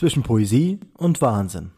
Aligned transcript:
zwischen 0.00 0.22
Poesie 0.22 0.80
und 0.96 1.20
Wahnsinn. 1.20 1.72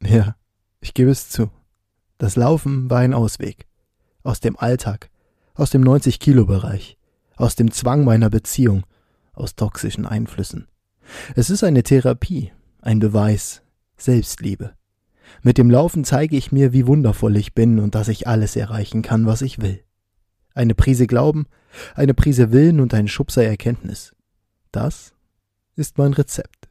Ja, 0.00 0.36
ich 0.80 0.94
gebe 0.94 1.10
es 1.10 1.28
zu. 1.28 1.50
Das 2.16 2.36
Laufen 2.36 2.88
war 2.88 3.00
ein 3.00 3.12
Ausweg. 3.12 3.66
Aus 4.22 4.40
dem 4.40 4.58
Alltag, 4.58 5.10
aus 5.58 5.70
dem 5.70 5.82
90-Kilo-Bereich, 5.82 6.96
aus 7.36 7.56
dem 7.56 7.72
Zwang 7.72 8.04
meiner 8.04 8.30
Beziehung, 8.30 8.84
aus 9.32 9.56
toxischen 9.56 10.06
Einflüssen. 10.06 10.68
Es 11.34 11.50
ist 11.50 11.64
eine 11.64 11.82
Therapie, 11.82 12.52
ein 12.80 13.00
Beweis, 13.00 13.62
Selbstliebe. 13.96 14.74
Mit 15.42 15.58
dem 15.58 15.68
Laufen 15.68 16.04
zeige 16.04 16.36
ich 16.36 16.52
mir, 16.52 16.72
wie 16.72 16.86
wundervoll 16.86 17.36
ich 17.36 17.54
bin 17.54 17.80
und 17.80 17.96
dass 17.96 18.08
ich 18.08 18.28
alles 18.28 18.54
erreichen 18.54 19.02
kann, 19.02 19.26
was 19.26 19.42
ich 19.42 19.60
will. 19.60 19.82
Eine 20.54 20.74
Prise 20.74 21.06
Glauben, 21.06 21.46
eine 21.94 22.14
Prise 22.14 22.52
Willen 22.52 22.80
und 22.80 22.94
ein 22.94 23.08
Schubser 23.08 23.44
Erkenntnis. 23.44 24.14
Das 24.70 25.12
ist 25.74 25.98
mein 25.98 26.12
Rezept. 26.12 26.68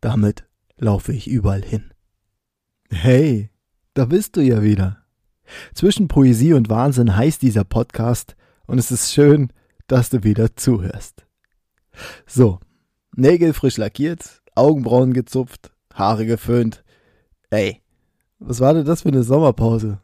Damit 0.00 0.44
laufe 0.76 1.12
ich 1.12 1.28
überall 1.28 1.62
hin. 1.62 1.92
Hey, 2.90 3.50
da 3.94 4.06
bist 4.06 4.36
du 4.36 4.40
ja 4.40 4.62
wieder. 4.62 5.03
Zwischen 5.74 6.08
Poesie 6.08 6.54
und 6.54 6.68
Wahnsinn 6.68 7.16
heißt 7.16 7.42
dieser 7.42 7.64
Podcast 7.64 8.36
und 8.66 8.78
es 8.78 8.90
ist 8.90 9.12
schön, 9.12 9.50
dass 9.86 10.10
du 10.10 10.24
wieder 10.24 10.56
zuhörst. 10.56 11.26
So, 12.26 12.58
Nägel 13.16 13.52
frisch 13.52 13.76
lackiert, 13.76 14.42
Augenbrauen 14.54 15.12
gezupft, 15.12 15.72
Haare 15.92 16.26
geföhnt. 16.26 16.82
Ey, 17.50 17.80
was 18.38 18.60
war 18.60 18.74
denn 18.74 18.84
das 18.84 19.02
für 19.02 19.08
eine 19.08 19.22
Sommerpause? 19.22 20.00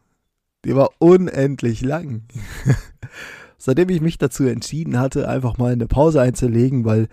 Die 0.64 0.77
war 0.77 0.91
unendlich 0.98 1.80
lang. 1.80 2.25
Seitdem 3.58 3.88
ich 3.88 4.00
mich 4.00 4.19
dazu 4.19 4.44
entschieden 4.44 4.98
hatte, 4.98 5.28
einfach 5.28 5.58
mal 5.58 5.72
eine 5.72 5.86
Pause 5.86 6.20
einzulegen, 6.20 6.84
weil 6.84 7.08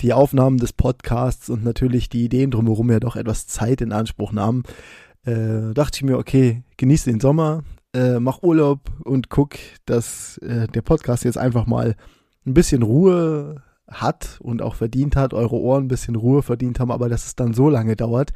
die 0.00 0.12
Aufnahmen 0.12 0.58
des 0.58 0.72
Podcasts 0.72 1.48
und 1.48 1.64
natürlich 1.64 2.08
die 2.08 2.24
Ideen 2.24 2.50
drumherum 2.50 2.90
ja 2.90 3.00
doch 3.00 3.16
etwas 3.16 3.46
Zeit 3.46 3.80
in 3.80 3.92
Anspruch 3.92 4.32
nahmen, 4.32 4.64
äh, 5.24 5.74
dachte 5.74 5.96
ich 5.96 6.02
mir, 6.02 6.18
okay, 6.18 6.62
genieß 6.76 7.04
den 7.04 7.20
Sommer, 7.20 7.62
äh, 7.94 8.18
mach 8.20 8.42
Urlaub 8.42 8.90
und 9.04 9.30
guck, 9.30 9.56
dass 9.86 10.38
äh, 10.38 10.66
der 10.68 10.82
Podcast 10.82 11.24
jetzt 11.24 11.38
einfach 11.38 11.66
mal 11.66 11.96
ein 12.46 12.54
bisschen 12.54 12.82
Ruhe 12.82 13.62
hat 13.88 14.38
und 14.40 14.62
auch 14.62 14.76
verdient 14.76 15.16
hat, 15.16 15.34
eure 15.34 15.56
Ohren 15.56 15.84
ein 15.84 15.88
bisschen 15.88 16.14
Ruhe 16.14 16.42
verdient 16.42 16.78
haben, 16.80 16.92
aber 16.92 17.08
dass 17.08 17.26
es 17.26 17.36
dann 17.36 17.54
so 17.54 17.68
lange 17.68 17.96
dauert, 17.96 18.30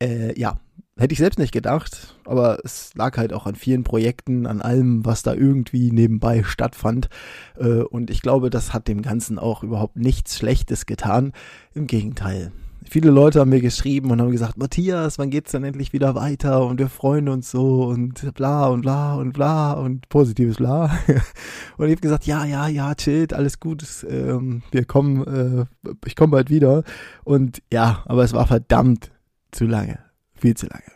äh, 0.00 0.38
ja, 0.38 0.60
hätte 0.98 1.12
ich 1.12 1.18
selbst 1.18 1.38
nicht 1.38 1.52
gedacht, 1.52 2.16
aber 2.24 2.58
es 2.64 2.94
lag 2.94 3.16
halt 3.16 3.32
auch 3.32 3.46
an 3.46 3.54
vielen 3.54 3.84
Projekten, 3.84 4.46
an 4.46 4.60
allem, 4.60 5.04
was 5.04 5.22
da 5.22 5.32
irgendwie 5.32 5.90
nebenbei 5.92 6.42
stattfand. 6.44 7.08
Äh, 7.56 7.82
und 7.82 8.10
ich 8.10 8.20
glaube, 8.20 8.50
das 8.50 8.72
hat 8.72 8.88
dem 8.88 9.02
Ganzen 9.02 9.38
auch 9.38 9.62
überhaupt 9.62 9.96
nichts 9.96 10.36
Schlechtes 10.36 10.86
getan. 10.86 11.32
Im 11.74 11.86
Gegenteil. 11.86 12.52
Viele 12.90 13.10
Leute 13.10 13.40
haben 13.40 13.50
mir 13.50 13.60
geschrieben 13.60 14.10
und 14.10 14.20
haben 14.20 14.30
gesagt, 14.30 14.56
Matthias, 14.56 15.18
wann 15.18 15.28
geht's 15.28 15.52
denn 15.52 15.62
endlich 15.62 15.92
wieder 15.92 16.14
weiter? 16.14 16.64
Und 16.64 16.78
wir 16.78 16.88
freuen 16.88 17.28
uns 17.28 17.50
so 17.50 17.84
und 17.84 18.34
bla 18.34 18.66
und 18.68 18.80
bla 18.80 19.16
und 19.16 19.34
bla 19.34 19.74
und 19.74 20.08
positives 20.08 20.56
bla. 20.56 20.84
und 21.76 21.86
ich 21.86 21.92
habe 21.92 22.00
gesagt, 22.00 22.24
ja, 22.26 22.46
ja, 22.46 22.66
ja, 22.66 22.94
chillt, 22.94 23.34
alles 23.34 23.60
gut, 23.60 23.84
ähm, 24.08 24.62
wir 24.70 24.86
kommen, 24.86 25.26
äh, 25.26 25.90
ich 26.06 26.16
komme 26.16 26.30
bald 26.30 26.48
wieder. 26.48 26.82
Und 27.24 27.62
ja, 27.70 28.04
aber 28.06 28.24
es 28.24 28.32
war 28.32 28.46
verdammt 28.46 29.10
zu 29.50 29.66
lange, 29.66 29.98
viel 30.34 30.56
zu 30.56 30.66
lange. 30.66 30.92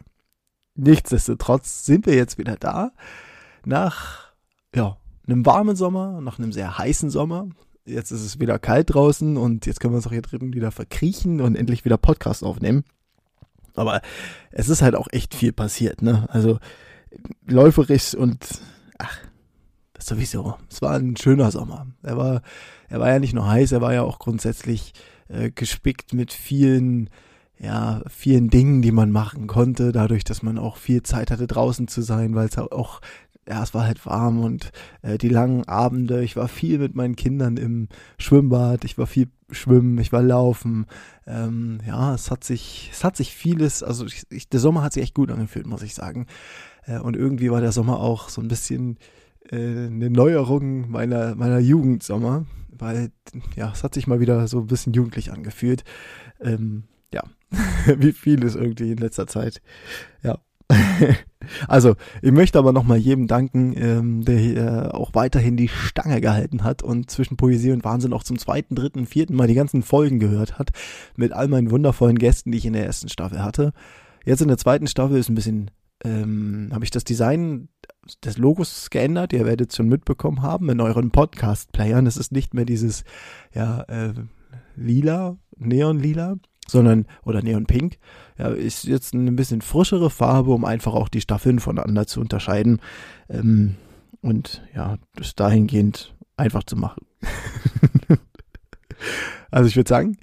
Nichtsdestotrotz 0.75 1.85
sind 1.85 2.07
wir 2.07 2.15
jetzt 2.15 2.39
wieder 2.39 2.57
da. 2.57 2.93
Nach, 3.67 4.33
ja, 4.75 4.97
einem 5.27 5.45
warmen 5.45 5.77
Sommer, 5.77 6.23
nach 6.23 6.39
einem 6.39 6.53
sehr 6.53 6.79
heißen 6.79 7.11
Sommer. 7.11 7.49
Jetzt 7.85 8.11
ist 8.13 8.23
es 8.23 8.39
wieder 8.39 8.59
kalt 8.59 8.95
draußen 8.95 9.37
und 9.37 9.67
jetzt 9.67 9.81
können 9.81 9.93
wir 9.93 9.97
uns 9.97 10.07
auch 10.07 10.13
hier 10.13 10.23
drin 10.23 10.55
wieder 10.55 10.71
verkriechen 10.71 11.41
und 11.41 11.57
endlich 11.57 11.85
wieder 11.85 11.97
Podcast 11.97 12.45
aufnehmen. 12.45 12.85
Aber 13.75 14.03
es 14.51 14.69
ist 14.69 14.83
halt 14.83 14.95
auch 14.95 15.09
echt 15.11 15.35
viel 15.35 15.53
passiert, 15.53 16.03
ne? 16.03 16.29
Also 16.31 16.59
läuferisch 17.47 18.15
und 18.15 18.61
ach, 18.99 19.19
das 19.95 20.07
sowieso. 20.07 20.57
Es 20.71 20.83
war 20.83 20.95
ein 20.95 21.17
schöner 21.17 21.51
Sommer. 21.51 21.87
Er 22.03 22.17
war, 22.17 22.43
er 22.89 23.01
war 23.01 23.09
ja 23.09 23.19
nicht 23.19 23.35
nur 23.35 23.49
heiß, 23.49 23.73
er 23.73 23.81
war 23.81 23.95
ja 23.95 24.03
auch 24.03 24.19
grundsätzlich 24.19 24.93
äh, 25.29 25.51
gespickt 25.51 26.13
mit 26.13 26.33
vielen 26.33 27.11
ja, 27.63 28.03
vielen 28.09 28.51
Dingen, 28.51 28.83
die 28.83 28.91
man 28.91 29.13
machen 29.13 29.47
konnte, 29.47 29.93
dadurch, 29.93 30.25
dass 30.25 30.43
man 30.43 30.59
auch 30.59 30.77
viel 30.77 31.05
Zeit 31.05 31.31
hatte, 31.31 31.47
draußen 31.47 31.87
zu 31.87 32.03
sein, 32.03 32.35
weil 32.35 32.49
es 32.49 32.59
auch, 32.59 33.01
ja, 33.49 33.63
es 33.63 33.75
war 33.75 33.85
halt 33.85 34.05
warm 34.07 34.41
und 34.41 34.71
äh, 35.03 35.19
die 35.19 35.29
langen 35.29 35.67
Abende, 35.67 36.23
ich 36.23 36.37
war 36.37 36.49
viel 36.49 36.79
mit 36.79 36.95
meinen 36.95 37.17
Kindern 37.17 37.57
im 37.57 37.89
Schwimmbad, 38.19 38.85
ich 38.85 38.99
war 38.99 39.07
viel 39.07 39.29
schwimmen, 39.51 39.99
ich 39.99 40.13
war 40.13 40.23
laufen, 40.23 40.87
ähm, 41.27 41.81
ja, 41.87 42.15
es 42.15 42.31
hat 42.31 42.45
sich, 42.45 42.91
es 42.93 43.03
hat 43.03 43.17
sich 43.17 43.35
vieles, 43.35 43.83
also 43.83 44.07
ich, 44.07 44.23
ich, 44.31 44.49
der 44.49 44.61
Sommer 44.61 44.83
hat 44.83 44.93
sich 44.93 45.03
echt 45.03 45.15
gut 45.15 45.31
angefühlt, 45.31 45.67
muss 45.67 45.83
ich 45.83 45.95
sagen. 45.95 46.27
Äh, 46.85 46.99
und 46.99 47.17
irgendwie 47.17 47.51
war 47.51 47.61
der 47.61 47.73
Sommer 47.73 47.99
auch 47.99 48.29
so 48.29 48.41
ein 48.41 48.49
bisschen 48.49 48.99
äh, 49.51 49.57
eine 49.87 50.11
Neuerung 50.11 50.91
meiner, 50.91 51.35
meiner 51.35 51.59
Jugendsommer, 51.59 52.47
weil, 52.71 53.11
ja, 53.57 53.73
es 53.73 53.83
hat 53.83 53.95
sich 53.95 54.07
mal 54.07 54.21
wieder 54.21 54.47
so 54.47 54.61
ein 54.61 54.67
bisschen 54.67 54.93
jugendlich 54.93 55.33
angefühlt. 55.33 55.83
Ähm, 56.41 56.85
ja, 57.13 57.25
wie 57.99 58.13
viel 58.13 58.45
ist 58.45 58.55
irgendwie 58.55 58.93
in 58.93 58.99
letzter 58.99 59.27
Zeit. 59.27 59.61
Ja. 60.23 60.39
also, 61.69 61.95
ich 62.21 62.33
möchte 62.33 62.59
aber 62.59 62.73
nochmal 62.73 62.99
jedem 62.99 63.27
danken, 63.27 63.75
ähm, 63.77 64.25
der 64.25 64.39
hier 64.39 64.91
auch 64.95 65.15
weiterhin 65.15 65.57
die 65.57 65.69
Stange 65.69 66.21
gehalten 66.21 66.65
hat 66.65 66.83
und 66.83 67.11
zwischen 67.11 67.37
Poesie 67.37 67.73
und 67.73 67.85
Wahnsinn 67.85 68.13
auch 68.13 68.23
zum 68.23 68.39
zweiten, 68.39 68.75
dritten, 68.75 69.07
vierten 69.07 69.35
Mal 69.35 69.49
die 69.49 69.55
ganzen 69.55 69.83
Folgen 69.83 70.19
gehört 70.19 70.59
hat, 70.59 70.71
mit 71.17 71.33
all 71.33 71.49
meinen 71.49 71.71
wundervollen 71.71 72.19
Gästen, 72.19 72.53
die 72.53 72.59
ich 72.59 72.67
in 72.67 72.73
der 72.73 72.87
ersten 72.87 73.09
Staffel 73.09 73.43
hatte. 73.43 73.73
Jetzt 74.25 74.43
in 74.43 74.49
der 74.49 74.59
zweiten 74.59 74.87
Staffel 74.87 75.19
ist 75.19 75.29
ein 75.29 75.35
bisschen, 75.35 75.71
ähm, 76.05 76.71
habe 76.73 76.85
ich 76.85 76.91
das 76.91 77.05
Design 77.05 77.69
des 78.25 78.39
Logos 78.39 78.91
geändert. 78.91 79.33
Ihr 79.33 79.45
werdet 79.45 79.71
es 79.71 79.77
schon 79.77 79.89
mitbekommen 79.89 80.43
haben 80.43 80.69
in 80.71 80.81
euren 80.81 81.11
Podcast-Playern. 81.11 82.07
Es 82.07 82.17
ist 82.17 82.33
nicht 82.33 82.55
mehr 82.55 82.65
dieses, 82.65 83.05
ja, 83.55 83.83
äh, 83.83 84.15
lila, 84.77 85.37
neon-lila, 85.57 86.37
sondern, 86.69 87.07
oder 87.25 87.43
Neon 87.43 87.67
Pink, 87.67 87.99
ja, 88.39 88.49
ist 88.49 88.85
jetzt 88.85 89.15
eine 89.15 89.33
bisschen 89.33 89.63
frischere 89.63 90.11
Farbe, 90.11 90.53
um 90.53 90.65
einfach 90.65 90.95
auch 90.95 91.09
die 91.09 91.21
Staffeln 91.21 91.59
voneinander 91.59 92.07
zu 92.07 92.21
unterscheiden. 92.21 92.81
Ähm, 93.29 93.77
und 94.21 94.63
ja, 94.75 94.99
das 95.17 95.35
dahingehend 95.35 96.15
einfach 96.37 96.63
zu 96.65 96.77
machen. 96.77 97.05
also 99.51 99.69
ich 99.69 99.77
würde 99.77 99.89
sagen, 99.89 100.17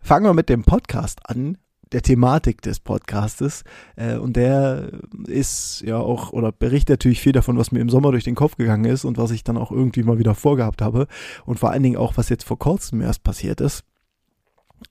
fangen 0.00 0.26
wir 0.26 0.34
mit 0.34 0.48
dem 0.48 0.64
Podcast 0.64 1.20
an, 1.28 1.58
der 1.92 2.02
Thematik 2.02 2.62
des 2.62 2.80
Podcastes. 2.80 3.64
Äh, 3.96 4.16
und 4.16 4.36
der 4.36 4.90
ist 5.26 5.82
ja 5.86 5.98
auch, 5.98 6.32
oder 6.32 6.50
berichtet 6.52 6.90
natürlich 6.90 7.20
viel 7.20 7.32
davon, 7.32 7.58
was 7.58 7.70
mir 7.70 7.80
im 7.80 7.90
Sommer 7.90 8.10
durch 8.10 8.24
den 8.24 8.34
Kopf 8.34 8.56
gegangen 8.56 8.86
ist 8.86 9.04
und 9.04 9.18
was 9.18 9.30
ich 9.30 9.44
dann 9.44 9.58
auch 9.58 9.70
irgendwie 9.70 10.02
mal 10.02 10.18
wieder 10.18 10.34
vorgehabt 10.34 10.82
habe. 10.82 11.06
Und 11.44 11.58
vor 11.58 11.70
allen 11.70 11.82
Dingen 11.82 11.96
auch, 11.96 12.16
was 12.16 12.28
jetzt 12.28 12.44
vor 12.44 12.58
kurzem 12.58 13.00
erst 13.00 13.22
passiert 13.22 13.60
ist. 13.60 13.84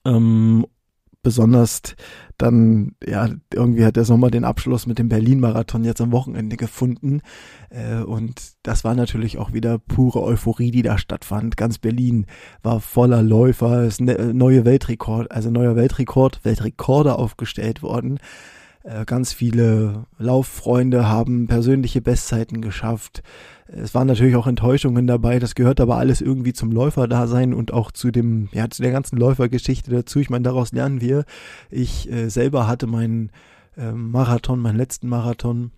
Ähm, 0.04 0.66
besonders 1.22 1.80
dann, 2.36 2.96
ja, 3.06 3.28
irgendwie 3.54 3.84
hat 3.84 3.96
der 3.96 4.04
Sommer 4.04 4.30
den 4.30 4.44
Abschluss 4.44 4.86
mit 4.86 4.98
dem 4.98 5.08
Berlin-Marathon 5.08 5.84
jetzt 5.84 6.00
am 6.00 6.10
Wochenende 6.10 6.56
gefunden. 6.56 7.20
Äh, 7.70 8.02
und 8.02 8.54
das 8.62 8.82
war 8.84 8.94
natürlich 8.94 9.38
auch 9.38 9.52
wieder 9.52 9.78
pure 9.78 10.22
Euphorie, 10.22 10.72
die 10.72 10.82
da 10.82 10.98
stattfand. 10.98 11.56
Ganz 11.56 11.78
Berlin 11.78 12.26
war 12.62 12.80
voller 12.80 13.22
Läufer, 13.22 13.82
es 13.82 13.94
ist 13.94 14.00
ne, 14.00 14.34
neue 14.34 14.64
Weltrekord, 14.64 15.30
also 15.30 15.50
neuer 15.50 15.76
Weltrekord, 15.76 16.44
Weltrekorde 16.44 17.16
aufgestellt 17.16 17.82
worden. 17.82 18.18
Äh, 18.84 19.04
ganz 19.04 19.32
viele 19.32 20.06
Lauffreunde 20.18 21.08
haben 21.08 21.46
persönliche 21.46 22.00
Bestzeiten 22.00 22.60
geschafft. 22.60 23.22
Es 23.66 23.94
waren 23.94 24.06
natürlich 24.06 24.36
auch 24.36 24.46
Enttäuschungen 24.46 25.06
dabei, 25.06 25.38
das 25.38 25.54
gehört 25.54 25.80
aber 25.80 25.96
alles 25.96 26.20
irgendwie 26.20 26.52
zum 26.52 26.72
Läuferdasein 26.72 27.54
und 27.54 27.72
auch 27.72 27.90
zu 27.90 28.10
dem, 28.10 28.48
ja, 28.52 28.68
zu 28.68 28.82
der 28.82 28.92
ganzen 28.92 29.16
Läufergeschichte 29.16 29.90
dazu. 29.90 30.18
Ich 30.18 30.30
meine, 30.30 30.42
daraus 30.42 30.72
lernen 30.72 31.00
wir. 31.00 31.24
Ich 31.70 32.10
äh, 32.10 32.28
selber 32.28 32.66
hatte 32.66 32.86
meinen 32.86 33.30
äh, 33.76 33.92
Marathon, 33.92 34.60
meinen 34.60 34.76
letzten 34.76 35.08
Marathon 35.08 35.70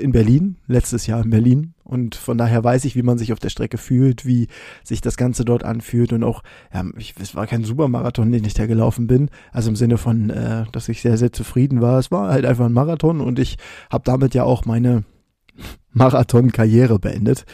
in 0.00 0.12
Berlin, 0.12 0.56
letztes 0.66 1.06
Jahr 1.06 1.22
in 1.22 1.30
Berlin. 1.30 1.74
Und 1.84 2.14
von 2.14 2.38
daher 2.38 2.64
weiß 2.64 2.84
ich, 2.84 2.96
wie 2.96 3.02
man 3.02 3.18
sich 3.18 3.32
auf 3.32 3.38
der 3.38 3.50
Strecke 3.50 3.78
fühlt, 3.78 4.26
wie 4.26 4.48
sich 4.82 5.00
das 5.00 5.16
Ganze 5.16 5.44
dort 5.44 5.64
anfühlt. 5.64 6.12
Und 6.12 6.24
auch, 6.24 6.42
ja, 6.72 6.84
ich, 6.96 7.14
es 7.20 7.34
war 7.34 7.46
kein 7.46 7.64
Supermarathon, 7.64 8.32
den 8.32 8.44
ich 8.44 8.54
da 8.54 8.66
gelaufen 8.66 9.06
bin. 9.06 9.30
Also 9.52 9.70
im 9.70 9.76
Sinne 9.76 9.98
von, 9.98 10.30
äh, 10.30 10.64
dass 10.72 10.88
ich 10.88 11.02
sehr, 11.02 11.16
sehr 11.16 11.32
zufrieden 11.32 11.80
war. 11.80 11.98
Es 11.98 12.10
war 12.10 12.30
halt 12.30 12.46
einfach 12.46 12.66
ein 12.66 12.72
Marathon 12.72 13.20
und 13.20 13.38
ich 13.38 13.58
habe 13.90 14.04
damit 14.04 14.34
ja 14.34 14.44
auch 14.44 14.64
meine 14.64 15.04
Marathon-Karriere 15.92 16.98
beendet. 16.98 17.44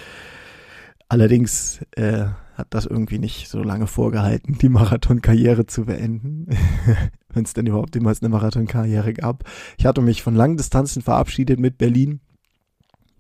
Allerdings 1.08 1.80
äh, 1.96 2.26
hat 2.60 2.68
das 2.70 2.86
irgendwie 2.86 3.18
nicht 3.18 3.48
so 3.48 3.62
lange 3.62 3.88
vorgehalten, 3.88 4.58
die 4.58 4.68
Marathonkarriere 4.68 5.66
zu 5.66 5.86
beenden, 5.86 6.46
wenn 7.30 7.44
es 7.44 7.52
denn 7.52 7.66
überhaupt 7.66 7.96
jemals 7.96 8.22
eine 8.22 8.28
Marathonkarriere 8.28 9.12
gab. 9.14 9.44
Ich 9.76 9.86
hatte 9.86 10.02
mich 10.02 10.22
von 10.22 10.36
langen 10.36 10.56
Distanzen 10.56 11.02
verabschiedet 11.02 11.58
mit 11.58 11.78
Berlin 11.78 12.20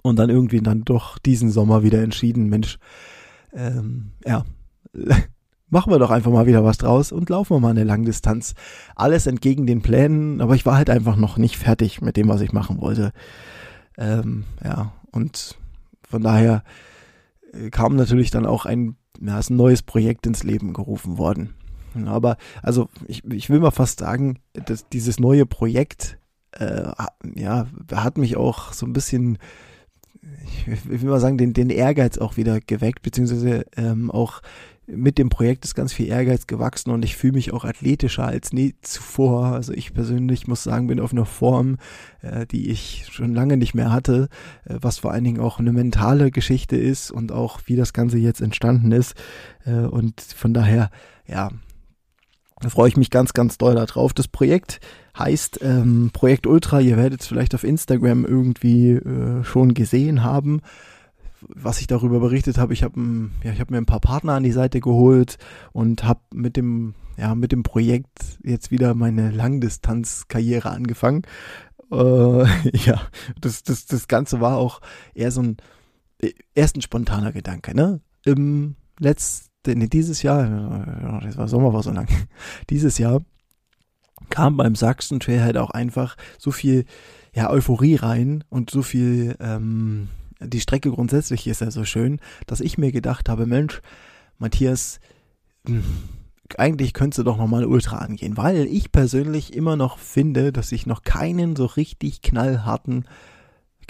und 0.02 0.18
dann 0.18 0.30
irgendwie 0.30 0.60
dann 0.60 0.82
doch 0.84 1.18
diesen 1.18 1.50
Sommer 1.50 1.82
wieder 1.82 2.02
entschieden, 2.02 2.48
Mensch, 2.48 2.78
ähm, 3.52 4.12
ja, 4.24 4.44
machen 5.70 5.92
wir 5.92 5.98
doch 5.98 6.10
einfach 6.10 6.30
mal 6.30 6.46
wieder 6.46 6.64
was 6.64 6.78
draus 6.78 7.12
und 7.12 7.30
laufen 7.30 7.56
wir 7.56 7.60
mal 7.60 7.70
eine 7.70 7.84
Langdistanz. 7.84 8.54
Alles 8.96 9.26
entgegen 9.26 9.66
den 9.66 9.82
Plänen, 9.82 10.40
aber 10.40 10.54
ich 10.54 10.66
war 10.66 10.76
halt 10.76 10.90
einfach 10.90 11.16
noch 11.16 11.36
nicht 11.36 11.56
fertig 11.56 12.00
mit 12.02 12.16
dem, 12.16 12.28
was 12.28 12.40
ich 12.40 12.52
machen 12.52 12.80
wollte. 12.80 13.12
Ähm, 13.96 14.44
ja, 14.64 14.92
und 15.12 15.58
von 16.08 16.22
daher 16.22 16.64
äh, 17.52 17.70
kam 17.70 17.96
natürlich 17.96 18.30
dann 18.30 18.46
auch 18.46 18.66
ein, 18.66 18.96
ja, 19.20 19.38
ein 19.38 19.56
neues 19.56 19.82
Projekt 19.82 20.26
ins 20.26 20.42
Leben 20.42 20.72
gerufen 20.72 21.18
worden. 21.18 21.54
Aber, 22.06 22.36
also, 22.62 22.88
ich, 23.06 23.24
ich 23.24 23.50
will 23.50 23.60
mal 23.60 23.72
fast 23.72 24.00
sagen, 24.00 24.38
dass 24.52 24.88
dieses 24.88 25.18
neue 25.18 25.44
Projekt, 25.44 26.18
äh, 26.52 26.90
ja, 27.34 27.66
hat 27.92 28.16
mich 28.16 28.36
auch 28.36 28.72
so 28.72 28.86
ein 28.86 28.92
bisschen 28.92 29.38
ich 30.66 30.84
will 31.02 31.10
mal 31.10 31.20
sagen, 31.20 31.38
den, 31.38 31.52
den 31.52 31.70
Ehrgeiz 31.70 32.18
auch 32.18 32.36
wieder 32.36 32.60
geweckt, 32.60 33.02
beziehungsweise 33.02 33.64
ähm, 33.76 34.10
auch 34.10 34.42
mit 34.92 35.18
dem 35.18 35.28
Projekt 35.28 35.64
ist 35.64 35.74
ganz 35.74 35.92
viel 35.92 36.08
Ehrgeiz 36.08 36.46
gewachsen 36.46 36.90
und 36.90 37.04
ich 37.04 37.16
fühle 37.16 37.34
mich 37.34 37.52
auch 37.52 37.64
athletischer 37.64 38.26
als 38.26 38.52
nie 38.52 38.74
zuvor. 38.82 39.46
Also 39.46 39.72
ich 39.72 39.94
persönlich 39.94 40.46
muss 40.46 40.62
sagen, 40.62 40.88
bin 40.88 41.00
auf 41.00 41.12
einer 41.12 41.26
Form, 41.26 41.76
äh, 42.22 42.46
die 42.46 42.70
ich 42.70 43.06
schon 43.10 43.34
lange 43.34 43.56
nicht 43.56 43.74
mehr 43.74 43.92
hatte, 43.92 44.28
äh, 44.64 44.76
was 44.80 44.98
vor 44.98 45.12
allen 45.12 45.24
Dingen 45.24 45.40
auch 45.40 45.58
eine 45.58 45.72
mentale 45.72 46.30
Geschichte 46.30 46.76
ist 46.76 47.10
und 47.10 47.32
auch 47.32 47.60
wie 47.66 47.76
das 47.76 47.92
Ganze 47.92 48.18
jetzt 48.18 48.40
entstanden 48.40 48.92
ist. 48.92 49.14
Äh, 49.64 49.86
und 49.86 50.20
von 50.20 50.52
daher, 50.52 50.90
ja, 51.26 51.50
da 52.60 52.68
freue 52.68 52.88
ich 52.88 52.96
mich 52.96 53.10
ganz, 53.10 53.32
ganz 53.32 53.58
doll 53.58 53.74
darauf. 53.74 54.12
Das 54.12 54.28
Projekt 54.28 54.80
heißt 55.18 55.60
ähm, 55.62 56.10
Projekt 56.12 56.46
Ultra. 56.46 56.80
Ihr 56.80 56.96
werdet 56.96 57.22
es 57.22 57.26
vielleicht 57.26 57.54
auf 57.54 57.64
Instagram 57.64 58.24
irgendwie 58.24 58.92
äh, 58.92 59.44
schon 59.44 59.74
gesehen 59.74 60.22
haben 60.22 60.60
was 61.42 61.80
ich 61.80 61.86
darüber 61.86 62.20
berichtet 62.20 62.58
habe, 62.58 62.72
ich 62.72 62.82
habe 62.82 63.00
ja, 63.42 63.52
ich 63.52 63.60
habe 63.60 63.72
mir 63.72 63.78
ein 63.78 63.86
paar 63.86 64.00
Partner 64.00 64.34
an 64.34 64.42
die 64.42 64.52
Seite 64.52 64.80
geholt 64.80 65.38
und 65.72 66.04
habe 66.04 66.20
mit 66.34 66.56
dem 66.56 66.94
ja 67.16 67.34
mit 67.34 67.52
dem 67.52 67.62
Projekt 67.62 68.38
jetzt 68.42 68.70
wieder 68.70 68.94
meine 68.94 69.30
Langdistanzkarriere 69.30 70.70
angefangen. 70.70 71.22
Äh, 71.90 71.96
ja, 72.76 73.00
das 73.40 73.62
das 73.62 73.86
das 73.86 74.08
Ganze 74.08 74.40
war 74.40 74.56
auch 74.56 74.80
eher 75.14 75.30
so 75.30 75.42
ein 75.42 75.56
erst 76.54 76.76
ein 76.76 76.82
spontaner 76.82 77.32
Gedanke, 77.32 77.74
ne? 77.74 78.00
Im 78.24 78.76
letzten 78.98 79.49
nee, 79.66 79.88
dieses 79.88 80.22
Jahr, 80.22 81.20
das 81.22 81.36
war 81.36 81.48
Sommer 81.48 81.72
war 81.72 81.82
so 81.82 81.90
lang. 81.90 82.08
Dieses 82.70 82.98
Jahr 82.98 83.22
kam 84.28 84.56
beim 84.56 84.74
Sachsen 84.74 85.20
Trail 85.20 85.42
halt 85.42 85.56
auch 85.56 85.70
einfach 85.70 86.16
so 86.38 86.50
viel 86.50 86.84
ja 87.34 87.50
Euphorie 87.50 87.96
rein 87.96 88.44
und 88.48 88.70
so 88.70 88.82
viel 88.82 89.36
ähm, 89.40 90.08
die 90.40 90.60
Strecke 90.60 90.90
grundsätzlich 90.90 91.46
ist 91.46 91.60
ja 91.60 91.70
so 91.70 91.84
schön, 91.84 92.20
dass 92.46 92.60
ich 92.60 92.78
mir 92.78 92.92
gedacht 92.92 93.28
habe, 93.28 93.46
Mensch, 93.46 93.82
Matthias, 94.38 95.00
hm, 95.66 95.84
eigentlich 96.56 96.94
könntest 96.94 97.18
du 97.18 97.22
doch 97.22 97.36
nochmal 97.36 97.64
Ultra 97.64 97.98
angehen, 97.98 98.36
weil 98.36 98.66
ich 98.66 98.90
persönlich 98.90 99.52
immer 99.54 99.76
noch 99.76 99.98
finde, 99.98 100.52
dass 100.52 100.72
ich 100.72 100.86
noch 100.86 101.02
keinen 101.02 101.56
so 101.56 101.66
richtig 101.66 102.22
knallharten, 102.22 103.04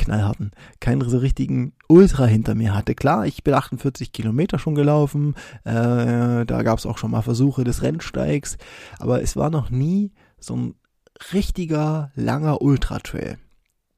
knallharten, 0.00 0.50
keinen 0.80 1.08
so 1.08 1.18
richtigen 1.18 1.72
Ultra 1.88 2.26
hinter 2.26 2.54
mir 2.54 2.74
hatte. 2.74 2.94
Klar, 2.94 3.26
ich 3.26 3.44
bin 3.44 3.54
48 3.54 4.12
Kilometer 4.12 4.58
schon 4.58 4.74
gelaufen, 4.74 5.34
äh, 5.64 6.44
da 6.44 6.62
gab 6.62 6.78
es 6.78 6.86
auch 6.86 6.98
schon 6.98 7.12
mal 7.12 7.22
Versuche 7.22 7.64
des 7.64 7.82
Rennsteigs, 7.82 8.58
aber 8.98 9.22
es 9.22 9.36
war 9.36 9.50
noch 9.50 9.70
nie 9.70 10.12
so 10.38 10.56
ein 10.56 10.74
richtiger, 11.32 12.10
langer 12.14 12.62
Ultra-Trail. 12.62 13.38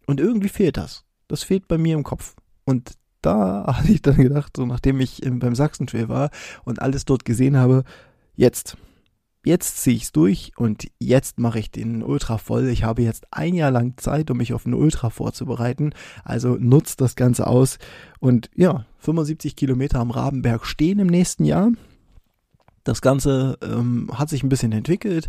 Und 0.07 0.21
irgendwie 0.21 0.49
fehlt 0.49 0.77
das. 0.77 1.05
Das 1.29 1.43
fehlt 1.43 1.69
bei 1.69 1.79
mir 1.79 1.95
im 1.95 2.03
Kopf. 2.03 2.35
Und 2.65 2.93
da 3.23 3.65
hatte 3.77 3.93
ich 3.93 4.03
dann 4.03 4.17
gedacht, 4.17 4.57
so 4.57 4.67
nachdem 4.67 5.01
ich 5.01 5.23
beim 5.25 5.55
Sachsen-Trail 5.55 6.09
war 6.09 6.31
und 6.65 6.83
alles 6.83 7.05
dort 7.05 7.25
gesehen 7.25 7.57
habe, 7.57 7.85
jetzt, 8.35 8.77
jetzt 9.45 9.79
ziehe 9.79 9.97
ich 9.97 10.05
es 10.05 10.13
durch 10.13 10.53
und 10.57 10.87
jetzt 10.99 11.39
mache 11.39 11.59
ich 11.59 11.71
den 11.71 12.03
Ultra 12.03 12.39
voll. 12.39 12.69
Ich 12.69 12.85
habe 12.85 13.03
jetzt 13.03 13.27
ein 13.31 13.55
Jahr 13.55 13.71
lang 13.71 13.97
Zeit, 13.97 14.31
um 14.31 14.37
mich 14.39 14.53
auf 14.53 14.67
einen 14.67 14.75
Ultra 14.75 15.11
vorzubereiten. 15.11 15.93
Also 16.25 16.57
nutzt 16.57 17.01
das 17.01 17.17
Ganze 17.17 17.47
aus. 17.47 17.79
Und 18.21 18.51
ja, 18.55 18.87
75 18.99 19.57
Kilometer 19.57 19.99
am 20.01 20.11
Rabenberg 20.11 20.65
stehen 20.67 20.99
im 20.99 21.09
nächsten 21.09 21.45
Jahr. 21.45 21.71
Das 22.85 23.01
Ganze 23.01 23.59
ähm, 23.63 24.11
hat 24.13 24.29
sich 24.29 24.43
ein 24.43 24.49
bisschen 24.49 24.73
entwickelt 24.73 25.29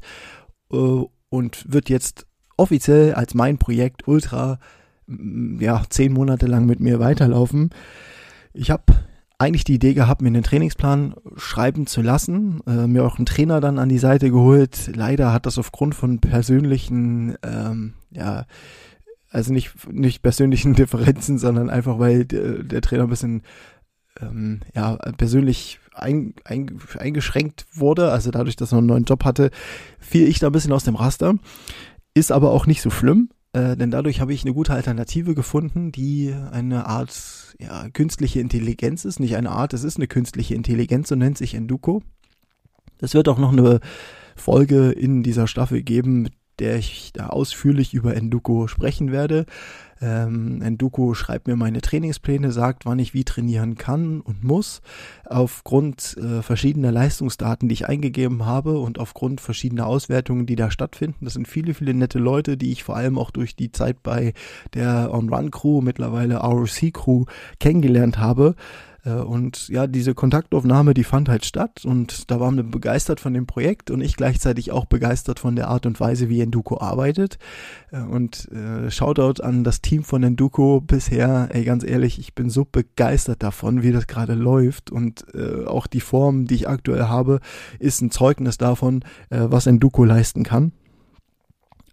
äh, 0.71 1.03
und 1.29 1.71
wird 1.71 1.89
jetzt 1.89 2.27
offiziell 2.57 3.13
als 3.13 3.33
mein 3.33 3.57
Projekt 3.57 4.07
Ultra 4.07 4.59
ja, 5.59 5.83
zehn 5.89 6.13
Monate 6.13 6.47
lang 6.47 6.65
mit 6.65 6.79
mir 6.79 6.99
weiterlaufen. 6.99 7.71
Ich 8.53 8.71
habe 8.71 8.83
eigentlich 9.43 9.63
die 9.63 9.75
Idee 9.75 9.93
gehabt, 9.93 10.21
mir 10.21 10.29
einen 10.29 10.43
Trainingsplan 10.43 11.15
schreiben 11.35 11.87
zu 11.87 12.01
lassen, 12.01 12.61
äh, 12.65 12.87
mir 12.87 13.03
auch 13.05 13.17
einen 13.17 13.25
Trainer 13.25 13.61
dann 13.61 13.79
an 13.79 13.89
die 13.89 13.99
Seite 13.99 14.31
geholt. 14.31 14.91
Leider 14.95 15.33
hat 15.33 15.45
das 15.45 15.57
aufgrund 15.57 15.95
von 15.95 16.19
persönlichen, 16.19 17.35
ähm, 17.43 17.93
ja, 18.11 18.45
also 19.29 19.53
nicht, 19.53 19.91
nicht 19.91 20.21
persönlichen 20.21 20.73
Differenzen, 20.75 21.37
sondern 21.37 21.69
einfach, 21.69 21.99
weil 21.99 22.25
der, 22.25 22.63
der 22.63 22.81
Trainer 22.81 23.03
ein 23.03 23.09
bisschen, 23.09 23.43
ähm, 24.19 24.61
ja, 24.73 24.95
persönlich 25.17 25.79
ein, 25.93 26.33
ein, 26.45 26.79
eingeschränkt 26.97 27.65
wurde, 27.73 28.11
also 28.11 28.31
dadurch, 28.31 28.55
dass 28.55 28.71
er 28.71 28.79
einen 28.79 28.87
neuen 28.87 29.05
Job 29.05 29.25
hatte, 29.25 29.51
fiel 29.99 30.27
ich 30.27 30.39
da 30.39 30.47
ein 30.47 30.53
bisschen 30.53 30.71
aus 30.71 30.83
dem 30.83 30.95
Raster. 30.95 31.35
Ist 32.13 32.31
aber 32.31 32.51
auch 32.51 32.65
nicht 32.65 32.81
so 32.81 32.89
schlimm. 32.89 33.29
Äh, 33.53 33.77
denn 33.77 33.91
dadurch 33.91 34.19
habe 34.19 34.33
ich 34.33 34.43
eine 34.43 34.53
gute 34.53 34.73
Alternative 34.73 35.35
gefunden, 35.35 35.91
die 35.91 36.33
eine 36.51 36.87
Art 36.87 37.11
ja, 37.59 37.89
künstliche 37.89 38.39
Intelligenz 38.39 39.05
ist. 39.05 39.19
Nicht 39.19 39.35
eine 39.35 39.51
Art, 39.51 39.73
es 39.73 39.83
ist 39.83 39.97
eine 39.97 40.07
künstliche 40.07 40.55
Intelligenz 40.55 41.11
und 41.11 41.19
nennt 41.19 41.37
sich 41.37 41.55
Enduko. 41.55 42.01
Es 42.99 43.13
wird 43.13 43.27
auch 43.27 43.39
noch 43.39 43.51
eine 43.51 43.79
Folge 44.35 44.91
in 44.91 45.23
dieser 45.23 45.47
Staffel 45.47 45.83
geben, 45.83 46.23
mit 46.23 46.33
der 46.59 46.77
ich 46.77 47.11
da 47.13 47.27
ausführlich 47.27 47.93
über 47.93 48.15
Enduko 48.15 48.67
sprechen 48.67 49.11
werde. 49.11 49.45
Ähm, 50.03 50.61
Enduko 50.61 51.13
schreibt 51.13 51.47
mir 51.47 51.55
meine 51.55 51.79
Trainingspläne, 51.79 52.51
sagt, 52.51 52.85
wann 52.85 52.99
ich 52.99 53.13
wie 53.13 53.23
trainieren 53.23 53.75
kann 53.75 54.19
und 54.19 54.43
muss, 54.43 54.81
aufgrund 55.25 56.17
äh, 56.17 56.41
verschiedener 56.41 56.91
Leistungsdaten, 56.91 57.69
die 57.69 57.73
ich 57.73 57.87
eingegeben 57.87 58.45
habe 58.45 58.79
und 58.79 58.99
aufgrund 58.99 59.39
verschiedener 59.39 59.87
Auswertungen, 59.87 60.45
die 60.45 60.57
da 60.57 60.71
stattfinden. 60.71 61.23
Das 61.23 61.35
sind 61.35 61.47
viele, 61.47 61.73
viele 61.73 61.93
nette 61.93 62.19
Leute, 62.19 62.57
die 62.57 62.73
ich 62.73 62.83
vor 62.83 62.97
allem 62.97 63.17
auch 63.17 63.31
durch 63.31 63.55
die 63.55 63.71
Zeit 63.71 64.03
bei 64.03 64.33
der 64.73 65.13
On-Run-Crew, 65.13 65.79
mittlerweile 65.79 66.37
ROC-Crew, 66.37 67.23
kennengelernt 67.61 68.17
habe. 68.17 68.55
Äh, 69.03 69.13
und 69.13 69.67
ja, 69.69 69.87
diese 69.87 70.13
Kontaktaufnahme, 70.13 70.93
die 70.93 71.03
fand 71.03 71.29
halt 71.29 71.45
statt 71.45 71.85
und 71.85 72.31
da 72.31 72.39
waren 72.39 72.55
wir 72.55 72.63
begeistert 72.63 73.19
von 73.19 73.33
dem 73.33 73.45
Projekt 73.45 73.91
und 73.91 74.01
ich 74.01 74.15
gleichzeitig 74.15 74.71
auch 74.71 74.85
begeistert 74.85 75.39
von 75.39 75.55
der 75.55 75.67
Art 75.67 75.85
und 75.85 75.99
Weise, 75.99 76.29
wie 76.29 76.41
Enduko 76.41 76.79
arbeitet. 76.79 77.37
Äh, 77.91 78.01
und 78.01 78.49
äh, 78.51 78.89
Shoutout 78.89 79.43
an 79.43 79.63
das 79.63 79.81
Team 79.81 80.03
von 80.03 80.23
Enduko 80.23 80.81
bisher, 80.81 81.49
ey, 81.51 81.63
ganz 81.65 81.83
ehrlich, 81.83 82.19
ich 82.19 82.33
bin 82.33 82.49
so 82.49 82.65
begeistert 82.65 83.43
davon, 83.43 83.83
wie 83.83 83.91
das 83.91 84.07
gerade 84.07 84.33
läuft 84.33 84.91
und 84.91 85.25
äh, 85.33 85.65
auch 85.65 85.87
die 85.87 86.01
Form, 86.01 86.45
die 86.45 86.55
ich 86.55 86.69
aktuell 86.69 87.03
habe, 87.03 87.39
ist 87.79 88.01
ein 88.01 88.11
Zeugnis 88.11 88.57
davon, 88.57 89.03
äh, 89.29 89.39
was 89.41 89.67
Enduko 89.67 90.03
leisten 90.03 90.43
kann. 90.43 90.71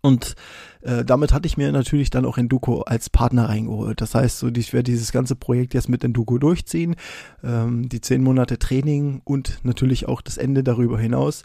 Und 0.02 0.34
äh, 0.82 1.04
damit 1.04 1.32
hatte 1.32 1.46
ich 1.46 1.56
mir 1.56 1.72
natürlich 1.72 2.10
dann 2.10 2.24
auch 2.24 2.38
Enduko 2.38 2.82
als 2.82 3.10
Partner 3.10 3.48
reingeholt. 3.48 4.00
Das 4.00 4.14
heißt, 4.14 4.38
so 4.38 4.48
ich 4.48 4.72
werde 4.72 4.90
dieses 4.90 5.12
ganze 5.12 5.36
Projekt 5.36 5.74
jetzt 5.74 5.88
mit 5.88 6.04
Enduko 6.04 6.38
durchziehen, 6.38 6.96
ähm, 7.44 7.88
die 7.88 8.00
zehn 8.00 8.22
Monate 8.22 8.58
Training 8.58 9.20
und 9.24 9.58
natürlich 9.62 10.08
auch 10.08 10.20
das 10.20 10.38
Ende 10.38 10.62
darüber 10.62 10.98
hinaus 10.98 11.44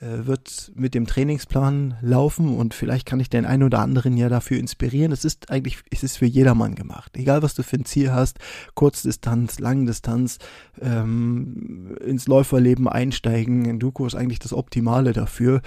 wird 0.00 0.72
mit 0.74 0.94
dem 0.94 1.06
Trainingsplan 1.06 1.96
laufen 2.02 2.54
und 2.54 2.74
vielleicht 2.74 3.06
kann 3.06 3.20
ich 3.20 3.30
den 3.30 3.46
einen 3.46 3.62
oder 3.62 3.80
anderen 3.80 4.16
ja 4.16 4.28
dafür 4.28 4.58
inspirieren. 4.58 5.10
Es 5.10 5.24
ist 5.24 5.50
eigentlich, 5.50 5.78
es 5.90 6.02
ist 6.02 6.18
für 6.18 6.26
jedermann 6.26 6.74
gemacht. 6.74 7.16
Egal 7.16 7.42
was 7.42 7.54
du 7.54 7.62
für 7.62 7.76
ein 7.76 7.84
Ziel 7.86 8.12
hast, 8.12 8.38
Kurzdistanz, 8.74 9.58
Langdistanz, 9.58 10.38
ähm, 10.80 11.96
ins 12.04 12.26
Läuferleben 12.26 12.88
einsteigen. 12.88 13.64
Enduko 13.64 14.06
ist 14.06 14.14
eigentlich 14.14 14.38
das 14.38 14.52
Optimale 14.52 15.12
dafür. 15.12 15.60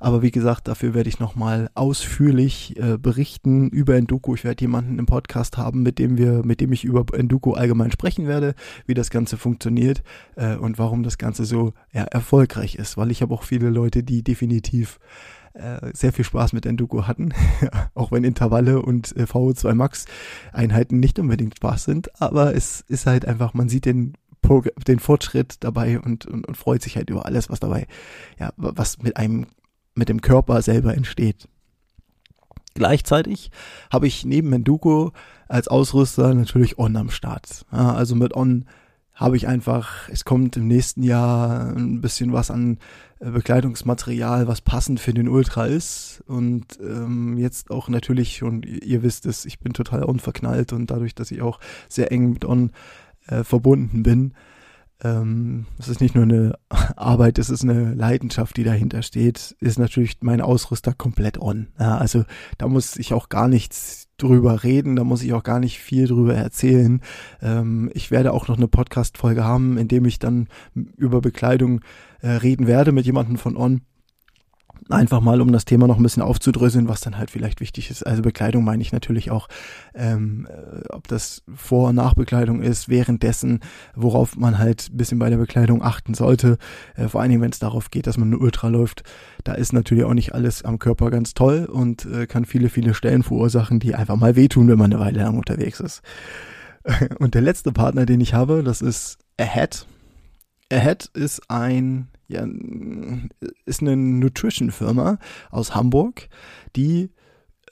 Aber 0.00 0.22
wie 0.22 0.30
gesagt, 0.30 0.68
dafür 0.68 0.94
werde 0.94 1.08
ich 1.08 1.20
nochmal 1.20 1.70
ausführlich 1.74 2.76
äh, 2.78 2.98
berichten 2.98 3.68
über 3.68 3.96
Enduko. 3.96 4.34
Ich 4.34 4.44
werde 4.44 4.62
jemanden 4.62 4.98
im 4.98 5.06
Podcast 5.06 5.56
haben, 5.56 5.82
mit 5.82 5.98
dem 5.98 6.18
wir, 6.18 6.44
mit 6.44 6.60
dem 6.60 6.72
ich 6.72 6.84
über 6.84 7.04
Enduko 7.12 7.54
allgemein 7.54 7.90
sprechen 7.90 8.26
werde, 8.26 8.54
wie 8.86 8.94
das 8.94 9.10
Ganze 9.10 9.36
funktioniert 9.36 10.02
äh, 10.36 10.56
und 10.56 10.78
warum 10.78 11.02
das 11.02 11.18
Ganze 11.18 11.44
so 11.44 11.72
ja, 11.92 12.02
erfolgreich 12.04 12.76
ist. 12.76 12.96
Weil 12.96 13.10
ich 13.10 13.22
habe 13.22 13.34
auch 13.34 13.42
viele 13.42 13.68
Leute, 13.76 14.02
die 14.02 14.22
definitiv 14.22 14.98
äh, 15.54 15.90
sehr 15.92 16.12
viel 16.12 16.24
Spaß 16.24 16.52
mit 16.52 16.66
Enduko 16.66 17.06
hatten, 17.06 17.32
auch 17.94 18.12
wenn 18.12 18.24
Intervalle 18.24 18.82
und 18.82 19.16
äh, 19.16 19.22
VO2 19.22 19.74
Max 19.74 20.06
Einheiten 20.52 21.00
nicht 21.00 21.18
unbedingt 21.18 21.56
Spaß 21.56 21.84
sind, 21.84 22.20
aber 22.20 22.54
es 22.54 22.82
ist 22.88 23.06
halt 23.06 23.26
einfach, 23.26 23.54
man 23.54 23.68
sieht 23.68 23.84
den 23.84 24.14
den 24.86 25.00
Fortschritt 25.00 25.56
dabei 25.64 25.98
und, 25.98 26.24
und, 26.24 26.46
und 26.46 26.56
freut 26.56 26.80
sich 26.80 26.96
halt 26.96 27.10
über 27.10 27.26
alles, 27.26 27.50
was 27.50 27.58
dabei, 27.58 27.88
ja, 28.38 28.52
was 28.56 28.98
mit 29.02 29.16
einem, 29.16 29.46
mit 29.96 30.08
dem 30.08 30.20
Körper 30.20 30.62
selber 30.62 30.94
entsteht. 30.94 31.48
Gleichzeitig 32.74 33.50
habe 33.90 34.06
ich 34.06 34.24
neben 34.24 34.50
Menduko 34.50 35.12
als 35.48 35.66
Ausrüster 35.66 36.32
natürlich 36.32 36.78
On 36.78 36.94
am 36.96 37.10
Start. 37.10 37.66
Also 37.70 38.14
mit 38.14 38.36
On 38.36 38.66
habe 39.16 39.38
ich 39.38 39.48
einfach, 39.48 40.10
es 40.10 40.26
kommt 40.26 40.58
im 40.58 40.68
nächsten 40.68 41.02
Jahr 41.02 41.74
ein 41.74 42.02
bisschen 42.02 42.34
was 42.34 42.50
an 42.50 42.78
äh, 43.18 43.30
Bekleidungsmaterial, 43.30 44.46
was 44.46 44.60
passend 44.60 45.00
für 45.00 45.14
den 45.14 45.28
Ultra 45.28 45.64
ist. 45.64 46.22
Und 46.26 46.78
ähm, 46.80 47.38
jetzt 47.38 47.70
auch 47.70 47.88
natürlich 47.88 48.36
schon, 48.36 48.62
ihr 48.62 49.02
wisst 49.02 49.24
es, 49.24 49.46
ich 49.46 49.58
bin 49.58 49.72
total 49.72 50.04
unverknallt 50.04 50.74
und 50.74 50.90
dadurch, 50.90 51.14
dass 51.14 51.30
ich 51.30 51.40
auch 51.40 51.60
sehr 51.88 52.12
eng 52.12 52.34
mit 52.34 52.44
On 52.44 52.70
äh, 53.26 53.42
verbunden 53.42 54.02
bin, 54.02 54.34
ähm, 55.02 55.66
es 55.78 55.88
ist 55.88 56.00
nicht 56.00 56.14
nur 56.14 56.24
eine 56.24 56.58
Arbeit, 56.96 57.38
es 57.38 57.50
ist 57.50 57.62
eine 57.62 57.94
Leidenschaft, 57.94 58.56
die 58.56 58.64
dahinter 58.64 59.02
steht, 59.02 59.56
ist 59.60 59.78
natürlich 59.78 60.18
mein 60.20 60.40
Ausrüster 60.40 60.92
komplett 60.92 61.38
on. 61.40 61.68
Ja, 61.78 61.98
also 61.98 62.24
da 62.58 62.68
muss 62.68 62.96
ich 62.96 63.12
auch 63.12 63.28
gar 63.28 63.48
nichts 63.48 64.08
drüber 64.16 64.62
reden, 64.62 64.96
da 64.96 65.04
muss 65.04 65.22
ich 65.22 65.34
auch 65.34 65.42
gar 65.42 65.60
nicht 65.60 65.78
viel 65.78 66.06
drüber 66.06 66.34
erzählen. 66.34 67.02
Ähm, 67.42 67.90
ich 67.92 68.10
werde 68.10 68.32
auch 68.32 68.48
noch 68.48 68.56
eine 68.56 68.68
Podcast-Folge 68.68 69.44
haben, 69.44 69.76
in 69.76 69.88
dem 69.88 70.06
ich 70.06 70.18
dann 70.18 70.48
über 70.74 71.20
Bekleidung 71.20 71.82
äh, 72.20 72.30
reden 72.30 72.66
werde 72.66 72.92
mit 72.92 73.04
jemandem 73.04 73.36
von 73.36 73.56
On 73.56 73.82
einfach 74.88 75.20
mal, 75.20 75.40
um 75.40 75.52
das 75.52 75.64
Thema 75.64 75.86
noch 75.86 75.96
ein 75.96 76.02
bisschen 76.02 76.22
aufzudröseln, 76.22 76.88
was 76.88 77.00
dann 77.00 77.18
halt 77.18 77.30
vielleicht 77.30 77.60
wichtig 77.60 77.90
ist. 77.90 78.06
Also 78.06 78.22
Bekleidung 78.22 78.64
meine 78.64 78.82
ich 78.82 78.92
natürlich 78.92 79.30
auch, 79.30 79.48
ähm, 79.94 80.46
äh, 80.50 80.88
ob 80.88 81.08
das 81.08 81.42
Vor- 81.54 81.88
und 81.88 81.96
Nachbekleidung 81.96 82.62
ist, 82.62 82.88
währenddessen, 82.88 83.60
worauf 83.94 84.36
man 84.36 84.58
halt 84.58 84.90
ein 84.90 84.96
bisschen 84.96 85.18
bei 85.18 85.30
der 85.30 85.38
Bekleidung 85.38 85.82
achten 85.82 86.14
sollte. 86.14 86.58
Äh, 86.94 87.08
vor 87.08 87.20
allen 87.20 87.30
Dingen, 87.30 87.42
wenn 87.42 87.50
es 87.50 87.58
darauf 87.58 87.90
geht, 87.90 88.06
dass 88.06 88.18
man 88.18 88.28
eine 88.28 88.38
Ultra 88.38 88.68
läuft. 88.68 89.02
Da 89.44 89.54
ist 89.54 89.72
natürlich 89.72 90.04
auch 90.04 90.14
nicht 90.14 90.34
alles 90.34 90.64
am 90.64 90.78
Körper 90.78 91.10
ganz 91.10 91.34
toll 91.34 91.64
und 91.64 92.04
äh, 92.06 92.26
kann 92.26 92.44
viele, 92.44 92.68
viele 92.68 92.94
Stellen 92.94 93.22
verursachen, 93.22 93.80
die 93.80 93.94
einfach 93.94 94.16
mal 94.16 94.36
wehtun, 94.36 94.68
wenn 94.68 94.78
man 94.78 94.92
eine 94.92 95.00
Weile 95.00 95.20
lang 95.20 95.36
unterwegs 95.36 95.80
ist. 95.80 96.02
Und 97.18 97.34
der 97.34 97.42
letzte 97.42 97.72
Partner, 97.72 98.06
den 98.06 98.20
ich 98.20 98.34
habe, 98.34 98.62
das 98.62 98.80
ist 98.80 99.18
Ahead. 99.38 99.86
Ahead 100.70 101.10
ist 101.14 101.50
ein 101.50 102.08
ja, 102.28 102.46
ist 103.64 103.80
eine 103.80 103.96
Nutrition-Firma 103.96 105.18
aus 105.50 105.74
Hamburg, 105.74 106.28
die 106.74 107.10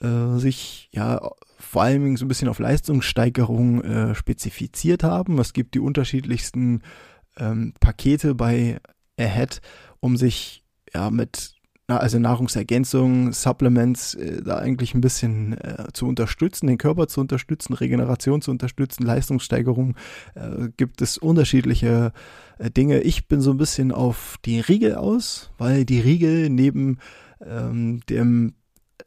äh, 0.01 0.37
sich 0.37 0.89
ja 0.93 1.21
vor 1.57 1.83
allem 1.83 2.15
so 2.17 2.25
ein 2.25 2.27
bisschen 2.27 2.47
auf 2.47 2.59
Leistungssteigerung 2.59 3.81
äh, 3.83 4.15
spezifiziert 4.15 5.03
haben. 5.03 5.39
Es 5.39 5.53
gibt 5.53 5.73
die 5.73 5.79
unterschiedlichsten 5.79 6.83
ähm, 7.37 7.73
Pakete 7.79 8.35
bei 8.35 8.79
Ahead, 9.17 9.61
um 9.99 10.17
sich 10.17 10.63
ja 10.93 11.09
mit 11.09 11.54
also 11.87 12.17
Nahrungsergänzung, 12.17 13.31
Supplements, 13.31 14.15
äh, 14.15 14.41
da 14.41 14.57
eigentlich 14.57 14.95
ein 14.95 15.01
bisschen 15.01 15.53
äh, 15.53 15.85
zu 15.93 16.07
unterstützen, 16.07 16.67
den 16.67 16.77
Körper 16.77 17.07
zu 17.07 17.21
unterstützen, 17.21 17.73
Regeneration 17.73 18.41
zu 18.41 18.51
unterstützen, 18.51 19.03
Leistungssteigerung, 19.03 19.95
äh, 20.33 20.69
gibt 20.77 21.01
es 21.01 21.17
unterschiedliche 21.17 22.11
äh, 22.57 22.71
Dinge. 22.71 23.01
Ich 23.01 23.27
bin 23.27 23.41
so 23.41 23.51
ein 23.51 23.57
bisschen 23.57 23.91
auf 23.91 24.37
die 24.45 24.59
Riegel 24.59 24.95
aus, 24.95 25.51
weil 25.57 25.85
die 25.85 25.99
Riegel 25.99 26.49
neben 26.49 26.97
ähm, 27.45 28.01
dem 28.09 28.55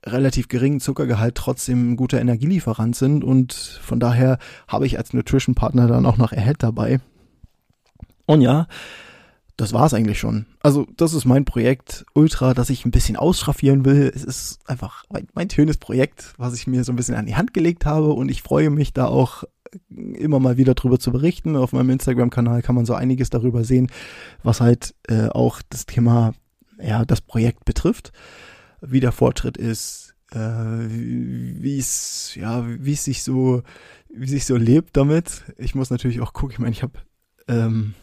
relativ 0.07 0.49
geringen 0.49 0.81
Zuckergehalt 0.81 1.35
trotzdem 1.35 1.93
ein 1.93 1.97
guter 1.97 2.21
Energielieferant 2.21 2.95
sind 2.95 3.25
und 3.25 3.53
von 3.53 3.99
daher 3.99 4.39
habe 4.69 4.87
ich 4.87 4.99
als 4.99 5.13
Nutrition 5.13 5.55
Partner 5.55 5.89
dann 5.89 6.07
auch 6.07 6.19
noch 6.19 6.33
Ahead 6.33 6.63
dabei. 6.63 7.01
Und 8.27 8.43
ja, 8.43 8.69
das 9.59 9.73
war's 9.73 9.93
eigentlich 9.93 10.21
schon. 10.21 10.47
Also, 10.63 10.87
das 10.97 11.13
ist 11.13 11.25
mein 11.25 11.45
Projekt 11.45 12.07
Ultra, 12.15 12.55
das 12.55 12.71
ich 12.71 12.85
ein 12.85 12.93
bisschen 12.93 13.17
ausschraffieren 13.17 13.85
will. 13.85 14.11
Es 14.15 14.23
ist 14.23 14.61
einfach 14.67 15.05
mein, 15.11 15.27
mein 15.35 15.51
schönes 15.51 15.77
Projekt, 15.77 16.33
was 16.39 16.55
ich 16.55 16.69
mir 16.69 16.85
so 16.85 16.93
ein 16.93 16.97
bisschen 16.97 17.17
an 17.17 17.27
die 17.27 17.35
Hand 17.35 17.53
gelegt 17.53 17.85
habe 17.85 18.13
und 18.13 18.31
ich 18.31 18.43
freue 18.43 18.71
mich 18.71 18.93
da 18.93 19.07
auch 19.07 19.43
immer 19.91 20.39
mal 20.39 20.59
wieder 20.59 20.75
drüber 20.75 21.01
zu 21.01 21.11
berichten. 21.11 21.57
Auf 21.57 21.73
meinem 21.73 21.91
Instagram-Kanal 21.91 22.63
kann 22.63 22.77
man 22.77 22.87
so 22.87 22.95
einiges 22.95 23.31
darüber 23.31 23.65
sehen, 23.65 23.89
was 24.45 24.61
halt 24.61 24.95
äh, 25.09 25.27
auch 25.27 25.61
das 25.69 25.87
Thema, 25.87 26.35
ja, 26.81 27.05
das 27.05 27.21
Projekt 27.21 27.65
betrifft, 27.65 28.13
wie 28.81 29.01
der 29.01 29.13
Fortschritt 29.13 29.57
ist, 29.57 30.15
äh, 30.31 30.39
wie 30.39 31.79
es, 31.79 32.37
ja, 32.37 32.65
wie 32.65 32.93
es 32.93 33.03
sich 33.03 33.25
so, 33.25 33.63
wie 34.09 34.29
sich 34.29 34.47
so 34.47 34.57
lebt 34.57 34.97
damit. 34.97 35.43
Ich 35.59 35.75
muss 35.75 35.91
natürlich 35.91 36.21
auch 36.21 36.33
gucken, 36.33 36.53
ich 36.53 36.59
meine, 36.61 36.73
ich 36.73 36.85
habe 36.85 37.01
ähm, 37.49 37.95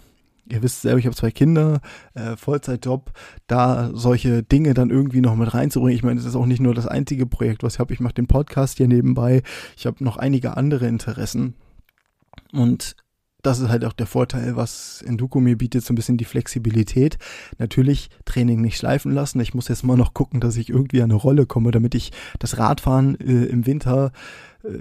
ihr 0.49 0.61
wisst 0.61 0.81
selber, 0.81 0.99
ich 0.99 1.05
habe 1.05 1.15
zwei 1.15 1.31
Kinder, 1.31 1.81
äh, 2.13 2.35
Vollzeitjob, 2.35 3.11
da 3.47 3.91
solche 3.93 4.43
Dinge 4.43 4.73
dann 4.73 4.89
irgendwie 4.89 5.21
noch 5.21 5.35
mit 5.35 5.53
reinzubringen. 5.53 5.95
Ich 5.95 6.03
meine, 6.03 6.17
das 6.17 6.25
ist 6.25 6.35
auch 6.35 6.45
nicht 6.45 6.61
nur 6.61 6.73
das 6.73 6.87
einzige 6.87 7.25
Projekt, 7.25 7.63
was 7.63 7.75
ich 7.75 7.79
habe. 7.79 7.93
Ich 7.93 7.99
mache 7.99 8.13
den 8.13 8.27
Podcast 8.27 8.77
hier 8.77 8.87
nebenbei. 8.87 9.41
Ich 9.77 9.85
habe 9.85 10.03
noch 10.03 10.17
einige 10.17 10.57
andere 10.57 10.87
Interessen. 10.87 11.55
Und 12.51 12.95
das 13.45 13.59
ist 13.59 13.69
halt 13.69 13.85
auch 13.85 13.93
der 13.93 14.07
Vorteil, 14.07 14.55
was 14.55 15.03
Enduko 15.05 15.39
mir 15.39 15.57
bietet, 15.57 15.85
so 15.85 15.93
ein 15.93 15.95
bisschen 15.95 16.17
die 16.17 16.25
Flexibilität. 16.25 17.17
Natürlich 17.59 18.09
Training 18.25 18.59
nicht 18.61 18.77
schleifen 18.77 19.11
lassen. 19.11 19.39
Ich 19.39 19.53
muss 19.53 19.67
jetzt 19.67 19.83
mal 19.83 19.97
noch 19.97 20.15
gucken, 20.15 20.39
dass 20.39 20.57
ich 20.57 20.69
irgendwie 20.69 21.01
an 21.01 21.11
eine 21.11 21.19
Rolle 21.19 21.45
komme, 21.45 21.69
damit 21.69 21.93
ich 21.93 22.11
das 22.39 22.57
Radfahren 22.57 23.19
äh, 23.19 23.45
im 23.45 23.67
Winter 23.67 24.11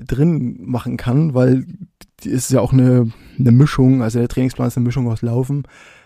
drin 0.06 0.56
machen 0.60 0.96
kann, 0.96 1.34
weil 1.34 1.66
ist 2.24 2.50
ja 2.50 2.60
auch 2.60 2.72
eine, 2.72 3.12
eine 3.38 3.52
Mischung, 3.52 4.02
also 4.02 4.18
der 4.18 4.28
Trainingsplan 4.28 4.68
ist 4.68 4.76
eine 4.76 4.86
Mischung 4.86 5.08
aus 5.10 5.22
Laufen 5.22 5.64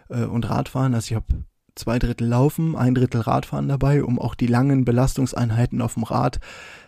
äh, 0.09 0.25
und 0.25 0.49
Radfahren. 0.49 0.95
Also 0.95 1.13
ich 1.13 1.15
habe 1.15 1.27
zwei 1.75 1.99
Drittel 1.99 2.27
Laufen, 2.27 2.77
ein 2.77 2.95
Drittel 2.95 3.21
Radfahren 3.21 3.69
dabei, 3.69 4.03
um 4.03 4.19
auch 4.19 4.35
die 4.35 4.47
langen 4.47 4.85
Belastungseinheiten 4.85 5.81
auf 5.81 5.95
dem 5.95 6.03
Rad 6.03 6.41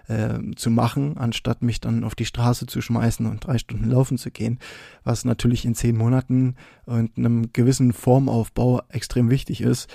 äh, 0.09 0.39
zu 0.57 0.71
machen, 0.71 1.17
anstatt 1.17 1.63
mich 1.63 1.81
dann 1.81 2.05
auf 2.05 2.15
die 2.15 2.25
Straße 2.25 2.67
zu 2.67 2.81
schmeißen 2.81 3.27
und 3.27 3.47
drei 3.47 3.59
Stunden 3.59 3.89
laufen 3.89 4.19
zu 4.19 4.31
gehen, 4.31 4.59
was 5.05 5.25
natürlich 5.25 5.65
in 5.65 5.75
zehn 5.75 5.97
Monaten 5.97 6.57
und 6.87 7.17
einem 7.17 7.53
gewissen 7.53 7.93
Formaufbau 7.93 8.83
extrem 8.89 9.31
wichtig 9.31 9.61
ist. 9.61 9.89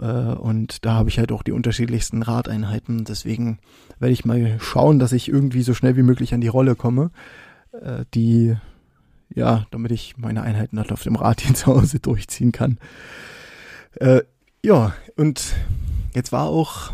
Äh, 0.00 0.04
und 0.04 0.84
da 0.84 0.94
habe 0.94 1.08
ich 1.08 1.18
halt 1.18 1.32
auch 1.32 1.42
die 1.42 1.52
unterschiedlichsten 1.52 2.22
Radeinheiten. 2.22 3.04
Deswegen 3.04 3.58
werde 3.98 4.12
ich 4.12 4.24
mal 4.24 4.58
schauen, 4.60 4.98
dass 4.98 5.12
ich 5.12 5.28
irgendwie 5.28 5.62
so 5.62 5.74
schnell 5.74 5.96
wie 5.96 6.02
möglich 6.02 6.34
an 6.34 6.40
die 6.40 6.48
Rolle 6.48 6.74
komme, 6.74 7.10
äh, 7.72 8.04
die 8.14 8.56
ja, 9.34 9.66
damit 9.70 9.92
ich 9.92 10.16
meine 10.16 10.42
Einheiten 10.42 10.78
halt 10.78 10.92
auf 10.92 11.02
dem 11.02 11.16
Rad 11.16 11.40
hier 11.40 11.54
zu 11.54 11.66
Hause 11.66 12.00
durchziehen 12.00 12.52
kann. 12.52 12.78
Äh, 13.96 14.22
ja, 14.64 14.94
und 15.16 15.54
jetzt 16.14 16.32
war 16.32 16.46
auch 16.46 16.92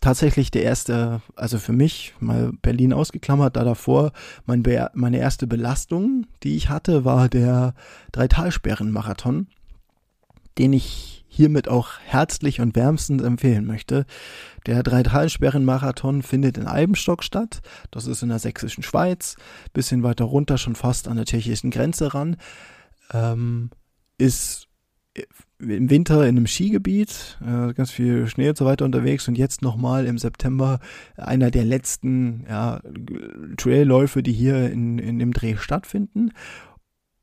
tatsächlich 0.00 0.50
der 0.50 0.62
erste, 0.62 1.20
also 1.36 1.58
für 1.58 1.72
mich, 1.72 2.14
mal 2.20 2.52
Berlin 2.60 2.92
ausgeklammert, 2.92 3.56
da 3.56 3.64
davor 3.64 4.12
mein 4.46 4.62
meine 4.94 5.18
erste 5.18 5.46
Belastung, 5.46 6.26
die 6.42 6.56
ich 6.56 6.68
hatte, 6.68 7.04
war 7.04 7.28
der 7.28 7.74
Dreitalsperren-Marathon, 8.12 9.46
den 10.58 10.72
ich 10.72 11.21
hiermit 11.34 11.66
auch 11.66 11.98
herzlich 12.04 12.60
und 12.60 12.76
wärmstens 12.76 13.22
empfehlen 13.22 13.64
möchte. 13.64 14.04
Der 14.66 14.82
Dreitalsperren-Marathon 14.82 16.22
findet 16.22 16.58
in 16.58 16.66
Eibenstock 16.66 17.24
statt. 17.24 17.62
Das 17.90 18.06
ist 18.06 18.22
in 18.22 18.28
der 18.28 18.38
sächsischen 18.38 18.82
Schweiz, 18.82 19.36
bisschen 19.72 20.02
weiter 20.02 20.26
runter, 20.26 20.58
schon 20.58 20.74
fast 20.74 21.08
an 21.08 21.16
der 21.16 21.24
tschechischen 21.24 21.70
Grenze 21.70 22.12
ran. 22.12 22.36
Ähm, 23.14 23.70
ist 24.18 24.68
im 25.58 25.88
Winter 25.88 26.22
in 26.22 26.36
einem 26.36 26.46
Skigebiet, 26.46 27.38
äh, 27.40 27.72
ganz 27.72 27.90
viel 27.90 28.26
Schnee 28.26 28.50
und 28.50 28.58
so 28.58 28.66
weiter 28.66 28.84
unterwegs 28.84 29.26
und 29.26 29.38
jetzt 29.38 29.62
nochmal 29.62 30.06
im 30.06 30.18
September 30.18 30.80
einer 31.16 31.50
der 31.50 31.64
letzten 31.64 32.44
ja, 32.48 32.80
Trailläufe, 33.56 34.22
die 34.22 34.32
hier 34.32 34.70
in, 34.70 34.98
in 34.98 35.18
dem 35.18 35.32
Dreh 35.32 35.56
stattfinden. 35.56 36.32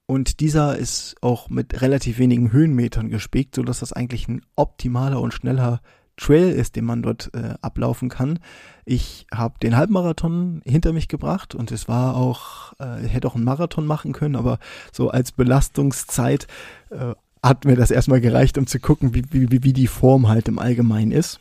Und 0.10 0.40
dieser 0.40 0.76
ist 0.76 1.18
auch 1.22 1.52
mit 1.52 1.84
relativ 1.84 2.18
wenigen 2.18 2.52
Höhenmetern 2.52 3.12
gespickt, 3.12 3.54
so 3.54 3.62
dass 3.62 3.82
das 3.82 3.94
eigentlich 3.94 4.28
ein 4.28 4.42
optimaler 4.56 5.22
und 5.22 5.36
schneller 5.36 5.82
Trail 6.18 6.50
ist, 6.50 6.76
den 6.76 6.86
man 6.86 7.04
dort 7.04 7.30
äh, 7.36 7.54
ablaufen 7.62 8.10
kann. 8.10 8.40
Ich 8.86 9.28
habe 9.32 9.60
den 9.62 9.78
Halbmarathon 9.78 10.64
hinter 10.66 10.94
mich 10.94 11.10
gebracht 11.10 11.54
und 11.54 11.72
es 11.72 11.88
war 11.88 12.16
auch, 12.16 12.74
äh, 12.80 13.06
ich 13.06 13.14
hätte 13.14 13.28
auch 13.28 13.36
einen 13.36 13.44
Marathon 13.44 13.86
machen 13.86 14.12
können, 14.12 14.36
aber 14.36 14.58
so 14.92 15.12
als 15.12 15.32
Belastungszeit 15.32 16.48
äh, 16.90 17.14
hat 17.44 17.66
mir 17.66 17.76
das 17.76 17.92
erstmal 17.92 18.20
gereicht, 18.20 18.58
um 18.58 18.66
zu 18.66 18.80
gucken, 18.80 19.14
wie, 19.14 19.26
wie, 19.30 19.62
wie 19.62 19.74
die 19.74 19.86
Form 19.86 20.28
halt 20.28 20.48
im 20.48 20.58
Allgemeinen 20.58 21.12
ist. 21.12 21.40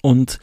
Und 0.00 0.38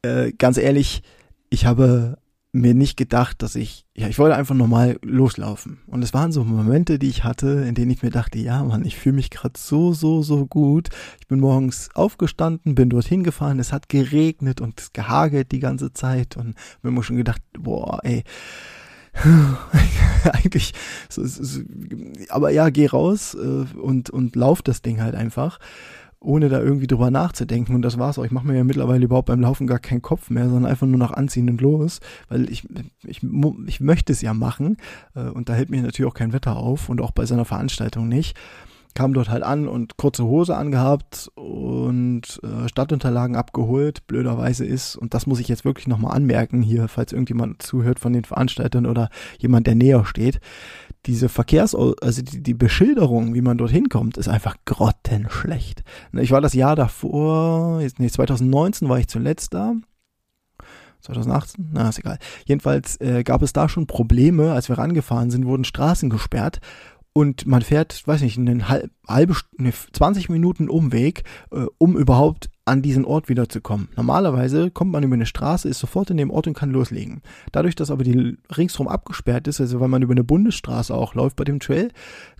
äh, 0.00 0.32
ganz 0.32 0.56
ehrlich, 0.56 1.02
ich 1.50 1.66
habe 1.66 2.16
mir 2.54 2.72
nicht 2.72 2.96
gedacht, 2.96 3.42
dass 3.42 3.56
ich, 3.56 3.84
ja, 3.96 4.06
ich 4.06 4.18
wollte 4.20 4.36
einfach 4.36 4.54
normal 4.54 4.96
loslaufen. 5.02 5.80
Und 5.88 6.04
es 6.04 6.14
waren 6.14 6.30
so 6.30 6.44
Momente, 6.44 7.00
die 7.00 7.08
ich 7.08 7.24
hatte, 7.24 7.64
in 7.66 7.74
denen 7.74 7.90
ich 7.90 8.04
mir 8.04 8.10
dachte, 8.10 8.38
ja, 8.38 8.62
Mann, 8.62 8.84
ich 8.84 8.96
fühle 8.96 9.16
mich 9.16 9.30
gerade 9.30 9.58
so, 9.58 9.92
so, 9.92 10.22
so 10.22 10.46
gut. 10.46 10.88
Ich 11.20 11.26
bin 11.26 11.40
morgens 11.40 11.88
aufgestanden, 11.94 12.76
bin 12.76 12.90
dorthin 12.90 13.24
gefahren, 13.24 13.58
es 13.58 13.72
hat 13.72 13.88
geregnet 13.88 14.60
und 14.60 14.80
es 14.80 14.92
gehagelt 14.92 15.50
die 15.50 15.58
ganze 15.58 15.92
Zeit 15.92 16.36
und 16.36 16.54
mir 16.82 16.90
immer 16.90 17.02
schon 17.02 17.16
gedacht, 17.16 17.42
boah, 17.58 17.98
ey, 18.04 18.22
eigentlich, 20.24 20.74
so, 21.08 21.24
so, 21.26 21.60
aber 22.28 22.50
ja, 22.50 22.70
geh 22.70 22.86
raus 22.86 23.34
äh, 23.34 23.78
und, 23.78 24.10
und 24.10 24.36
lauf 24.36 24.62
das 24.62 24.80
Ding 24.80 25.02
halt 25.02 25.16
einfach 25.16 25.58
ohne 26.24 26.48
da 26.48 26.60
irgendwie 26.60 26.86
drüber 26.86 27.10
nachzudenken. 27.10 27.74
Und 27.74 27.82
das 27.82 27.98
war's 27.98 28.18
auch. 28.18 28.24
Ich 28.24 28.30
mache 28.30 28.46
mir 28.46 28.56
ja 28.56 28.64
mittlerweile 28.64 29.04
überhaupt 29.04 29.26
beim 29.26 29.40
Laufen 29.40 29.66
gar 29.66 29.78
keinen 29.78 30.02
Kopf 30.02 30.30
mehr, 30.30 30.48
sondern 30.48 30.70
einfach 30.70 30.86
nur 30.86 30.98
noch 30.98 31.12
anziehen 31.12 31.48
und 31.48 31.60
los, 31.60 32.00
weil 32.28 32.50
ich, 32.50 32.66
ich, 33.04 33.20
ich 33.66 33.80
möchte 33.80 34.12
es 34.12 34.20
ja 34.22 34.34
machen. 34.34 34.76
Äh, 35.14 35.28
und 35.28 35.48
da 35.48 35.54
hält 35.54 35.70
mir 35.70 35.82
natürlich 35.82 36.10
auch 36.10 36.16
kein 36.16 36.32
Wetter 36.32 36.56
auf 36.56 36.88
und 36.88 37.00
auch 37.00 37.12
bei 37.12 37.26
seiner 37.26 37.44
Veranstaltung 37.44 38.08
nicht 38.08 38.36
kam 38.94 39.12
dort 39.12 39.28
halt 39.28 39.42
an 39.42 39.68
und 39.68 39.96
kurze 39.96 40.24
Hose 40.24 40.56
angehabt 40.56 41.30
und 41.34 42.40
äh, 42.42 42.68
Stadtunterlagen 42.68 43.36
abgeholt. 43.36 44.06
Blöderweise 44.06 44.64
ist, 44.64 44.96
und 44.96 45.14
das 45.14 45.26
muss 45.26 45.40
ich 45.40 45.48
jetzt 45.48 45.64
wirklich 45.64 45.88
nochmal 45.88 46.16
anmerken 46.16 46.62
hier, 46.62 46.88
falls 46.88 47.12
irgendjemand 47.12 47.62
zuhört 47.62 47.98
von 47.98 48.12
den 48.12 48.24
Veranstaltern 48.24 48.86
oder 48.86 49.10
jemand, 49.38 49.66
der 49.66 49.74
näher 49.74 50.04
steht, 50.04 50.40
diese 51.06 51.28
Verkehrs-, 51.28 51.74
also 51.74 52.22
die, 52.22 52.42
die 52.42 52.54
Beschilderung, 52.54 53.34
wie 53.34 53.42
man 53.42 53.58
dorthin 53.58 53.88
kommt, 53.88 54.16
ist 54.16 54.28
einfach 54.28 54.56
grottenschlecht. 54.64 55.82
Ich 56.12 56.30
war 56.30 56.40
das 56.40 56.54
Jahr 56.54 56.76
davor, 56.76 57.80
jetzt, 57.80 57.98
nee, 57.98 58.08
2019 58.08 58.88
war 58.88 58.98
ich 58.98 59.08
zuletzt 59.08 59.54
da. 59.54 59.74
2018? 61.04 61.70
Na, 61.72 61.90
ist 61.90 61.98
egal. 61.98 62.18
Jedenfalls 62.46 62.98
äh, 63.00 63.24
gab 63.24 63.42
es 63.42 63.52
da 63.52 63.68
schon 63.68 63.86
Probleme, 63.86 64.52
als 64.52 64.70
wir 64.70 64.78
rangefahren 64.78 65.30
sind, 65.30 65.44
wurden 65.44 65.64
Straßen 65.64 66.08
gesperrt 66.08 66.60
und 67.14 67.46
man 67.46 67.62
fährt, 67.62 68.06
weiß 68.06 68.20
nicht, 68.20 68.38
eine 68.38 68.68
halbe, 68.68 69.36
eine 69.58 69.72
20 69.72 70.28
Minuten 70.28 70.68
Umweg, 70.68 71.22
äh, 71.52 71.64
um 71.78 71.96
überhaupt 71.96 72.50
an 72.66 72.80
diesen 72.80 73.04
Ort 73.04 73.28
wiederzukommen. 73.28 73.88
Normalerweise 73.96 74.70
kommt 74.70 74.92
man 74.92 75.02
über 75.02 75.14
eine 75.14 75.26
Straße, 75.26 75.68
ist 75.68 75.78
sofort 75.78 76.10
in 76.10 76.16
dem 76.16 76.30
Ort 76.30 76.46
und 76.46 76.54
kann 76.54 76.70
loslegen. 76.70 77.20
Dadurch, 77.52 77.74
dass 77.74 77.90
aber 77.90 78.04
die 78.04 78.38
ringsrum 78.56 78.88
abgesperrt 78.88 79.46
ist, 79.48 79.60
also 79.60 79.80
weil 79.80 79.88
man 79.88 80.02
über 80.02 80.12
eine 80.12 80.24
Bundesstraße 80.24 80.94
auch 80.94 81.14
läuft 81.14 81.36
bei 81.36 81.44
dem 81.44 81.60
Trail, 81.60 81.90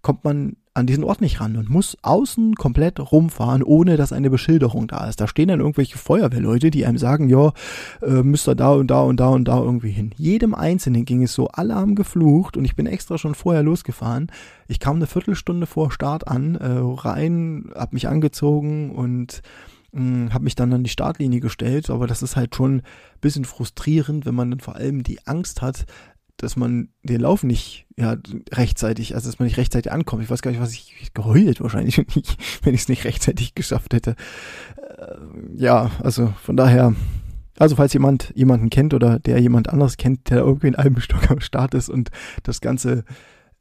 kommt 0.01 0.25
man 0.25 0.57
an 0.73 0.87
diesen 0.87 1.05
Ort 1.05 1.21
nicht 1.21 1.41
ran 1.41 1.57
und 1.57 1.71
muss 1.71 1.97
außen 2.03 2.57
komplett 2.57 2.99
rumfahren, 2.99 3.63
ohne 3.63 3.97
dass 3.97 4.13
eine 4.13 4.29
Beschilderung 4.29 4.89
da 4.89 5.07
ist. 5.07 5.21
Da 5.21 5.29
stehen 5.29 5.49
dann 5.49 5.61
irgendwelche 5.61 5.99
Feuerwehrleute, 5.99 6.71
die 6.71 6.85
einem 6.85 6.99
sagen, 6.99 7.29
ja, 7.29 7.53
äh, 8.03 8.23
müsst 8.23 8.49
ihr 8.49 8.57
da 8.57 8.73
und 8.73 8.89
da 8.89 9.03
und 9.03 9.21
da 9.21 9.29
und 9.29 9.47
da 9.47 9.59
irgendwie 9.59 9.93
hin. 9.93 10.13
Jedem 10.17 10.53
Einzelnen 10.55 11.05
ging 11.05 11.23
es 11.23 11.33
so, 11.33 11.47
alle 11.49 11.77
haben 11.77 11.95
geflucht 11.95 12.57
und 12.57 12.65
ich 12.65 12.75
bin 12.75 12.87
extra 12.87 13.19
schon 13.19 13.37
vorher 13.37 13.63
losgefahren. 13.63 14.33
Ich 14.67 14.81
kam 14.81 14.97
eine 14.97 15.07
Viertelstunde 15.07 15.67
vor 15.67 15.93
Start 15.93 16.27
an, 16.27 16.57
äh, 16.57 16.81
rein, 16.83 17.71
hab 17.75 17.93
mich 17.93 18.09
angezogen 18.09 18.91
und 18.91 19.43
habe 19.95 20.45
mich 20.45 20.55
dann 20.55 20.73
an 20.73 20.85
die 20.85 20.91
Startlinie 20.91 21.41
gestellt, 21.41 21.91
aber 21.91 22.07
das 22.07 22.23
ist 22.23 22.37
halt 22.37 22.55
schon 22.55 22.79
ein 22.79 22.83
bisschen 23.21 23.45
frustrierend, 23.45 24.27
wenn 24.27 24.35
man 24.35 24.51
dann 24.51 24.61
vor 24.61 24.77
allem 24.77 25.03
die 25.03 25.27
Angst 25.27 25.63
hat, 25.63 25.87
dass 26.37 26.57
man 26.57 26.89
den 27.03 27.21
Lauf 27.21 27.45
nicht 27.45 27.87
ja, 27.97 28.17
rechtzeitig, 28.53 29.15
also 29.15 29.29
dass 29.29 29.39
man 29.39 29.47
nicht 29.47 29.57
rechtzeitig 29.57 29.93
ankommt. 29.93 30.23
Ich 30.23 30.31
weiß 30.31 30.43
gar 30.43 30.51
nicht, 30.51 30.61
was 30.61 30.73
ich 30.73 31.13
geheult 31.15 31.61
wahrscheinlich, 31.61 31.99
wenn 32.63 32.75
ich 32.75 32.81
es 32.81 32.89
nicht 32.89 33.05
rechtzeitig 33.05 33.55
geschafft 33.55 33.95
hätte. 33.95 34.17
Äh, 34.77 35.17
ja, 35.57 35.91
also 36.03 36.35
von 36.43 36.57
daher, 36.57 36.95
also 37.59 37.77
falls 37.77 37.93
jemand 37.93 38.33
jemanden 38.35 38.71
kennt 38.71 38.95
oder 38.95 39.21
der 39.21 39.39
jemand 39.41 39.69
anderes 39.69 39.97
kennt, 39.97 40.29
der 40.31 40.39
irgendwie 40.39 40.69
in 40.69 40.75
einem 40.75 40.99
Stock 41.01 41.31
am 41.31 41.41
Start 41.41 41.75
ist 41.75 41.89
und 41.89 42.11
das 42.43 42.61
Ganze 42.61 43.05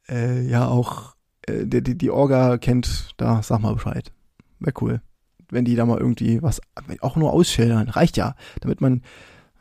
äh, 0.08 0.42
ja 0.42 0.66
auch 0.66 1.14
äh, 1.46 1.66
die, 1.66 1.82
die, 1.82 1.96
die 1.96 2.10
Orga 2.10 2.58
kennt, 2.58 3.14
da 3.16 3.42
sag 3.42 3.60
mal 3.60 3.74
Bescheid. 3.74 4.12
Wäre 4.58 4.74
cool. 4.80 5.00
Wenn 5.50 5.64
die 5.64 5.76
da 5.76 5.86
mal 5.86 5.98
irgendwie 5.98 6.42
was 6.42 6.60
auch 7.00 7.16
nur 7.16 7.32
ausschildern. 7.32 7.88
Reicht 7.88 8.16
ja, 8.16 8.34
damit 8.60 8.80
man 8.80 9.02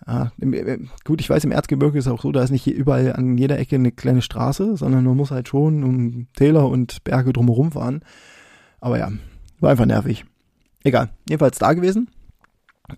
ja, 0.05 0.31
äh, 0.41 0.79
gut, 1.05 1.21
ich 1.21 1.29
weiß, 1.29 1.43
im 1.45 1.51
Erzgebirge 1.51 1.97
ist 1.97 2.07
es 2.07 2.11
auch 2.11 2.21
so, 2.21 2.31
da 2.31 2.43
ist 2.43 2.51
nicht 2.51 2.67
überall 2.67 3.13
an 3.13 3.37
jeder 3.37 3.57
Ecke 3.57 3.75
eine 3.75 3.91
kleine 3.91 4.21
Straße, 4.21 4.75
sondern 4.75 5.05
man 5.05 5.15
muss 5.15 5.31
halt 5.31 5.47
schon 5.47 5.83
um 5.83 6.27
Täler 6.35 6.67
und 6.67 7.03
Berge 7.03 7.31
drumherum 7.31 7.71
fahren. 7.71 8.01
Aber 8.81 8.99
ja, 8.99 9.11
war 9.59 9.71
einfach 9.71 9.85
nervig. 9.85 10.25
Egal, 10.83 11.09
jedenfalls 11.29 11.57
da 11.57 11.73
gewesen. 11.73 12.09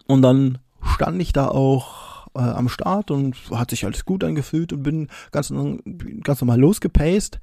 Und 0.08 0.24
dann 0.24 0.58
stand 0.96 1.22
ich 1.22 1.32
da 1.32 1.48
auch 1.48 2.28
äh, 2.36 2.40
am 2.40 2.70
Start 2.70 3.12
und 3.12 3.36
hat 3.52 3.70
sich 3.70 3.86
alles 3.86 4.06
gut 4.06 4.24
angefühlt 4.24 4.74
und 4.74 4.82
bin 4.82 5.08
ganz, 5.32 5.54
ganz 6.24 6.42
normal 6.42 6.60
losgepaced. 6.60 7.40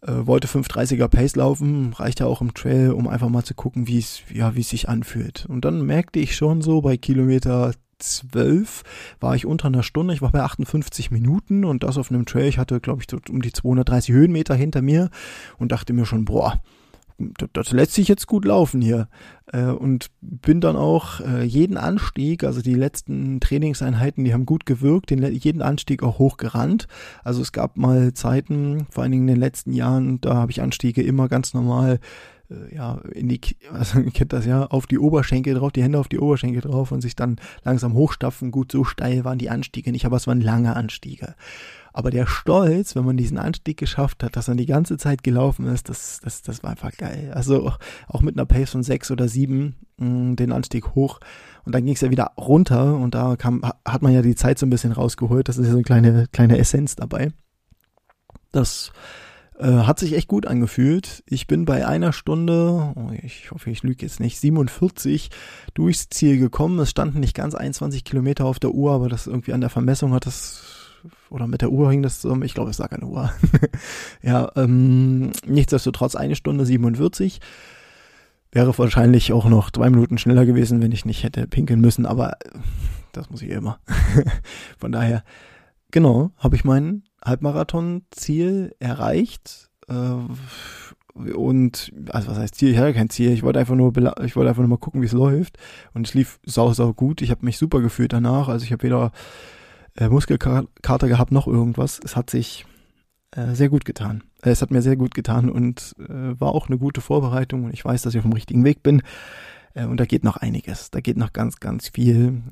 Äh, 0.00 0.26
wollte 0.26 0.46
530er 0.46 1.08
Pace 1.08 1.36
laufen, 1.36 1.92
reicht 1.92 2.20
ja 2.20 2.26
auch 2.26 2.40
im 2.40 2.54
Trail, 2.54 2.92
um 2.92 3.08
einfach 3.08 3.28
mal 3.28 3.42
zu 3.42 3.54
gucken, 3.54 3.88
wie 3.88 3.98
es 3.98 4.22
ja, 4.32 4.54
wie 4.54 4.60
es 4.60 4.68
sich 4.68 4.88
anfühlt. 4.88 5.46
Und 5.48 5.64
dann 5.64 5.84
merkte 5.84 6.20
ich 6.20 6.36
schon 6.36 6.62
so 6.62 6.82
bei 6.82 6.96
Kilometer 6.96 7.72
12 7.98 8.84
war 9.18 9.34
ich 9.34 9.44
unter 9.44 9.66
einer 9.66 9.82
Stunde, 9.82 10.14
ich 10.14 10.22
war 10.22 10.30
bei 10.30 10.42
58 10.42 11.10
Minuten 11.10 11.64
und 11.64 11.82
das 11.82 11.98
auf 11.98 12.10
einem 12.10 12.26
Trail. 12.26 12.48
Ich 12.48 12.58
hatte, 12.58 12.80
glaube 12.80 13.02
ich, 13.02 13.28
um 13.28 13.42
die 13.42 13.52
230 13.52 14.14
Höhenmeter 14.14 14.54
hinter 14.54 14.82
mir 14.82 15.10
und 15.58 15.72
dachte 15.72 15.92
mir 15.92 16.06
schon, 16.06 16.24
boah, 16.24 16.62
das 17.52 17.72
lässt 17.72 17.94
sich 17.94 18.08
jetzt 18.08 18.26
gut 18.26 18.44
laufen 18.44 18.80
hier. 18.80 19.08
Äh, 19.52 19.64
und 19.64 20.10
bin 20.20 20.60
dann 20.60 20.76
auch 20.76 21.20
äh, 21.20 21.42
jeden 21.42 21.76
Anstieg, 21.76 22.44
also 22.44 22.62
die 22.62 22.74
letzten 22.74 23.40
Trainingseinheiten, 23.40 24.24
die 24.24 24.32
haben 24.32 24.46
gut 24.46 24.66
gewirkt, 24.66 25.10
den, 25.10 25.22
jeden 25.34 25.62
Anstieg 25.62 26.02
auch 26.02 26.18
hochgerannt. 26.18 26.86
Also 27.24 27.42
es 27.42 27.52
gab 27.52 27.76
mal 27.76 28.12
Zeiten, 28.14 28.86
vor 28.90 29.02
allen 29.02 29.12
Dingen 29.12 29.28
in 29.28 29.34
den 29.34 29.40
letzten 29.40 29.72
Jahren, 29.72 30.20
da 30.20 30.34
habe 30.34 30.52
ich 30.52 30.62
Anstiege 30.62 31.02
immer 31.02 31.28
ganz 31.28 31.54
normal 31.54 31.98
äh, 32.50 32.74
ja, 32.74 33.00
in 33.12 33.28
die, 33.28 33.40
also 33.72 34.00
ihr 34.00 34.10
kennt 34.10 34.32
das 34.32 34.46
ja, 34.46 34.66
auf 34.66 34.86
die 34.86 34.98
Oberschenkel 34.98 35.54
drauf, 35.54 35.72
die 35.72 35.82
Hände 35.82 35.98
auf 35.98 36.08
die 36.08 36.18
Oberschenkel 36.18 36.62
drauf 36.62 36.92
und 36.92 37.00
sich 37.00 37.16
dann 37.16 37.36
langsam 37.64 37.94
hochstapfen. 37.94 38.50
Gut, 38.50 38.72
so 38.72 38.84
steil 38.84 39.24
waren 39.24 39.38
die 39.38 39.50
Anstiege 39.50 39.92
nicht, 39.92 40.06
aber 40.06 40.16
es 40.16 40.26
waren 40.26 40.40
lange 40.40 40.76
Anstiege. 40.76 41.34
Aber 41.92 42.10
der 42.10 42.26
Stolz, 42.26 42.94
wenn 42.94 43.04
man 43.04 43.16
diesen 43.16 43.38
Anstieg 43.38 43.76
geschafft 43.76 44.22
hat, 44.22 44.36
dass 44.36 44.46
man 44.46 44.56
die 44.56 44.66
ganze 44.66 44.98
Zeit 44.98 45.24
gelaufen 45.24 45.66
ist, 45.66 45.88
das, 45.88 46.20
das, 46.22 46.42
das 46.42 46.62
war 46.62 46.70
einfach 46.70 46.92
geil. 46.96 47.32
Also 47.34 47.72
auch 48.06 48.20
mit 48.20 48.36
einer 48.36 48.46
Pace 48.46 48.70
von 48.70 48.82
sechs 48.82 49.10
oder 49.10 49.26
sieben 49.26 49.74
mm, 49.96 50.36
den 50.36 50.52
Anstieg 50.52 50.94
hoch 50.94 51.18
und 51.64 51.74
dann 51.74 51.84
ging 51.84 51.94
es 51.94 52.00
ja 52.00 52.10
wieder 52.10 52.32
runter 52.38 52.94
und 52.96 53.14
da 53.14 53.36
kam, 53.36 53.62
hat 53.84 54.02
man 54.02 54.12
ja 54.12 54.22
die 54.22 54.36
Zeit 54.36 54.58
so 54.58 54.66
ein 54.66 54.70
bisschen 54.70 54.92
rausgeholt. 54.92 55.48
Das 55.48 55.58
ist 55.58 55.66
ja 55.66 55.72
so 55.72 55.76
eine 55.76 55.82
kleine, 55.82 56.26
kleine 56.32 56.58
Essenz 56.58 56.94
dabei. 56.94 57.32
Das 58.52 58.92
äh, 59.58 59.84
hat 59.84 59.98
sich 59.98 60.14
echt 60.14 60.28
gut 60.28 60.46
angefühlt. 60.46 61.22
Ich 61.26 61.46
bin 61.46 61.64
bei 61.64 61.86
einer 61.86 62.12
Stunde, 62.12 62.92
oh, 62.94 63.10
ich 63.22 63.50
hoffe, 63.50 63.70
ich 63.70 63.82
lüge 63.82 64.06
jetzt 64.06 64.20
nicht, 64.20 64.38
47 64.38 65.30
durchs 65.74 66.08
Ziel 66.08 66.38
gekommen. 66.38 66.78
Es 66.78 66.90
standen 66.90 67.20
nicht 67.20 67.34
ganz 67.34 67.54
21 67.54 68.04
Kilometer 68.04 68.44
auf 68.44 68.58
der 68.58 68.72
Uhr, 68.72 68.92
aber 68.92 69.08
das 69.08 69.26
irgendwie 69.26 69.52
an 69.52 69.60
der 69.60 69.70
Vermessung 69.70 70.12
hat 70.12 70.26
das 70.26 70.78
oder 71.30 71.46
mit 71.46 71.62
der 71.62 71.70
Uhr 71.70 71.90
hing 71.90 72.02
das 72.02 72.20
zusammen. 72.20 72.42
Ich 72.42 72.54
glaube, 72.54 72.70
es 72.70 72.78
lag 72.78 72.92
an 72.92 73.00
der 73.00 73.08
Uhr. 73.08 73.32
ja, 74.22 74.50
ähm, 74.56 75.32
nichtsdestotrotz 75.46 76.14
eine 76.14 76.36
Stunde 76.36 76.64
47. 76.64 77.40
Wäre 78.50 78.76
wahrscheinlich 78.78 79.32
auch 79.32 79.46
noch 79.46 79.70
zwei 79.70 79.90
Minuten 79.90 80.18
schneller 80.18 80.46
gewesen, 80.46 80.80
wenn 80.80 80.92
ich 80.92 81.04
nicht 81.04 81.22
hätte 81.22 81.46
pinkeln 81.46 81.80
müssen, 81.80 82.06
aber 82.06 82.38
das 83.12 83.28
muss 83.30 83.42
ich 83.42 83.50
immer. 83.50 83.78
Von 84.78 84.92
daher, 84.92 85.22
genau, 85.90 86.30
habe 86.38 86.56
ich 86.56 86.64
meinen 86.64 87.07
Halbmarathon-Ziel 87.24 88.74
erreicht. 88.78 89.70
Äh, 89.88 89.94
und, 91.34 91.92
also 92.10 92.28
was 92.28 92.38
heißt 92.38 92.54
Ziel? 92.54 92.70
Ich 92.70 92.78
hatte 92.78 92.94
kein 92.94 93.10
Ziel. 93.10 93.32
Ich 93.32 93.42
wollte 93.42 93.58
einfach 93.58 93.74
nur, 93.74 93.92
ich 94.22 94.36
wollte 94.36 94.48
einfach 94.48 94.62
nur 94.62 94.68
mal 94.68 94.78
gucken, 94.78 95.02
wie 95.02 95.06
es 95.06 95.12
läuft. 95.12 95.58
Und 95.94 96.06
es 96.06 96.14
lief 96.14 96.38
sau, 96.44 96.72
sau 96.72 96.92
gut. 96.92 97.22
Ich 97.22 97.30
habe 97.30 97.44
mich 97.44 97.58
super 97.58 97.80
gefühlt 97.80 98.12
danach. 98.12 98.48
Also 98.48 98.64
ich 98.64 98.72
habe 98.72 98.84
weder 98.84 99.12
äh, 99.96 100.08
Muskelkater 100.08 101.08
gehabt 101.08 101.32
noch 101.32 101.46
irgendwas. 101.46 102.00
Es 102.04 102.14
hat 102.14 102.30
sich 102.30 102.66
äh, 103.32 103.54
sehr 103.54 103.68
gut 103.68 103.84
getan. 103.84 104.22
Äh, 104.42 104.50
es 104.50 104.62
hat 104.62 104.70
mir 104.70 104.82
sehr 104.82 104.96
gut 104.96 105.14
getan 105.14 105.50
und 105.50 105.94
äh, 105.98 106.40
war 106.40 106.54
auch 106.54 106.68
eine 106.68 106.78
gute 106.78 107.00
Vorbereitung. 107.00 107.64
Und 107.64 107.74
ich 107.74 107.84
weiß, 107.84 108.02
dass 108.02 108.14
ich 108.14 108.18
auf 108.18 108.24
dem 108.24 108.32
richtigen 108.32 108.64
Weg 108.64 108.82
bin. 108.82 109.02
Äh, 109.74 109.86
und 109.86 109.98
da 109.98 110.04
geht 110.04 110.24
noch 110.24 110.36
einiges. 110.36 110.90
Da 110.90 111.00
geht 111.00 111.16
noch 111.16 111.32
ganz, 111.32 111.60
ganz 111.60 111.88
viel. 111.88 112.42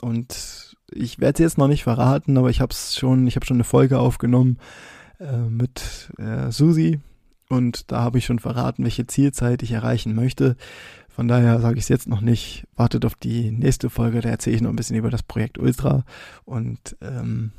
Und 0.00 0.76
ich 0.90 1.18
werde 1.18 1.34
es 1.34 1.38
jetzt 1.40 1.58
noch 1.58 1.68
nicht 1.68 1.84
verraten, 1.84 2.36
aber 2.38 2.50
ich 2.50 2.60
habe 2.60 2.72
es 2.72 2.96
schon, 2.96 3.26
ich 3.26 3.36
habe 3.36 3.46
schon 3.46 3.56
eine 3.56 3.64
Folge 3.64 3.98
aufgenommen 3.98 4.58
äh, 5.18 5.36
mit 5.36 6.12
äh, 6.18 6.50
Susi 6.50 7.00
und 7.48 7.90
da 7.92 8.00
habe 8.00 8.18
ich 8.18 8.24
schon 8.24 8.38
verraten, 8.38 8.84
welche 8.84 9.06
Zielzeit 9.06 9.62
ich 9.62 9.72
erreichen 9.72 10.14
möchte. 10.14 10.56
Von 11.08 11.28
daher 11.28 11.60
sage 11.60 11.78
ich 11.78 11.84
es 11.84 11.88
jetzt 11.88 12.08
noch 12.08 12.20
nicht. 12.20 12.66
Wartet 12.74 13.04
auf 13.04 13.14
die 13.14 13.50
nächste 13.50 13.88
Folge, 13.88 14.20
da 14.20 14.28
erzähle 14.28 14.56
ich 14.56 14.62
noch 14.62 14.70
ein 14.70 14.76
bisschen 14.76 14.96
über 14.96 15.10
das 15.10 15.22
Projekt 15.22 15.58
Ultra 15.58 16.04
und 16.44 16.96
ähm, 17.00 17.52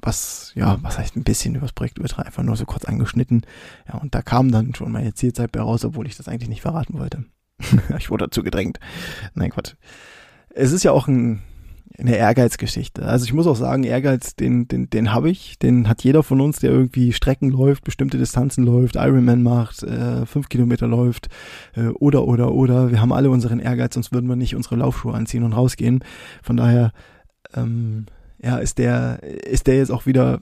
was, 0.00 0.52
ja, 0.54 0.78
was 0.82 0.98
heißt 0.98 1.16
ein 1.16 1.24
bisschen 1.24 1.54
über 1.54 1.66
das 1.66 1.72
Projekt 1.72 1.98
Ultra, 1.98 2.22
einfach 2.22 2.42
nur 2.42 2.56
so 2.56 2.64
kurz 2.64 2.84
angeschnitten. 2.84 3.42
Ja, 3.88 3.96
und 3.98 4.14
da 4.14 4.22
kam 4.22 4.52
dann 4.52 4.74
schon 4.74 4.92
meine 4.92 5.14
Zielzeit 5.14 5.50
bei 5.50 5.60
raus, 5.60 5.84
obwohl 5.84 6.06
ich 6.06 6.16
das 6.16 6.28
eigentlich 6.28 6.48
nicht 6.48 6.62
verraten 6.62 6.98
wollte. 6.98 7.24
ich 7.98 8.10
wurde 8.10 8.26
dazu 8.26 8.42
gedrängt. 8.42 8.78
Nein, 9.34 9.50
Quatsch. 9.50 9.74
Es 10.50 10.72
ist 10.72 10.84
ja 10.84 10.92
auch 10.92 11.08
ein 11.08 11.42
eine 11.98 12.16
Ehrgeizgeschichte. 12.16 13.04
Also 13.04 13.24
ich 13.24 13.32
muss 13.32 13.46
auch 13.46 13.56
sagen, 13.56 13.84
Ehrgeiz, 13.84 14.36
den, 14.36 14.68
den, 14.68 14.90
den 14.90 15.12
habe 15.12 15.30
ich, 15.30 15.58
den 15.58 15.88
hat 15.88 16.04
jeder 16.04 16.22
von 16.22 16.40
uns, 16.40 16.58
der 16.58 16.70
irgendwie 16.70 17.12
Strecken 17.12 17.50
läuft, 17.50 17.84
bestimmte 17.84 18.18
Distanzen 18.18 18.64
läuft, 18.64 18.96
Ironman 18.96 19.42
macht, 19.42 19.82
äh, 19.82 20.26
fünf 20.26 20.48
Kilometer 20.48 20.86
läuft 20.86 21.28
äh, 21.74 21.86
oder 21.88 22.26
oder 22.26 22.52
oder. 22.52 22.90
Wir 22.90 23.00
haben 23.00 23.12
alle 23.12 23.30
unseren 23.30 23.60
Ehrgeiz, 23.60 23.94
sonst 23.94 24.12
würden 24.12 24.28
wir 24.28 24.36
nicht 24.36 24.54
unsere 24.54 24.76
Laufschuhe 24.76 25.14
anziehen 25.14 25.42
und 25.42 25.52
rausgehen. 25.54 26.04
Von 26.42 26.56
daher, 26.56 26.92
ähm, 27.54 28.06
ja, 28.42 28.58
ist 28.58 28.78
der, 28.78 29.22
ist 29.22 29.66
der 29.66 29.76
jetzt 29.76 29.90
auch 29.90 30.06
wieder 30.06 30.40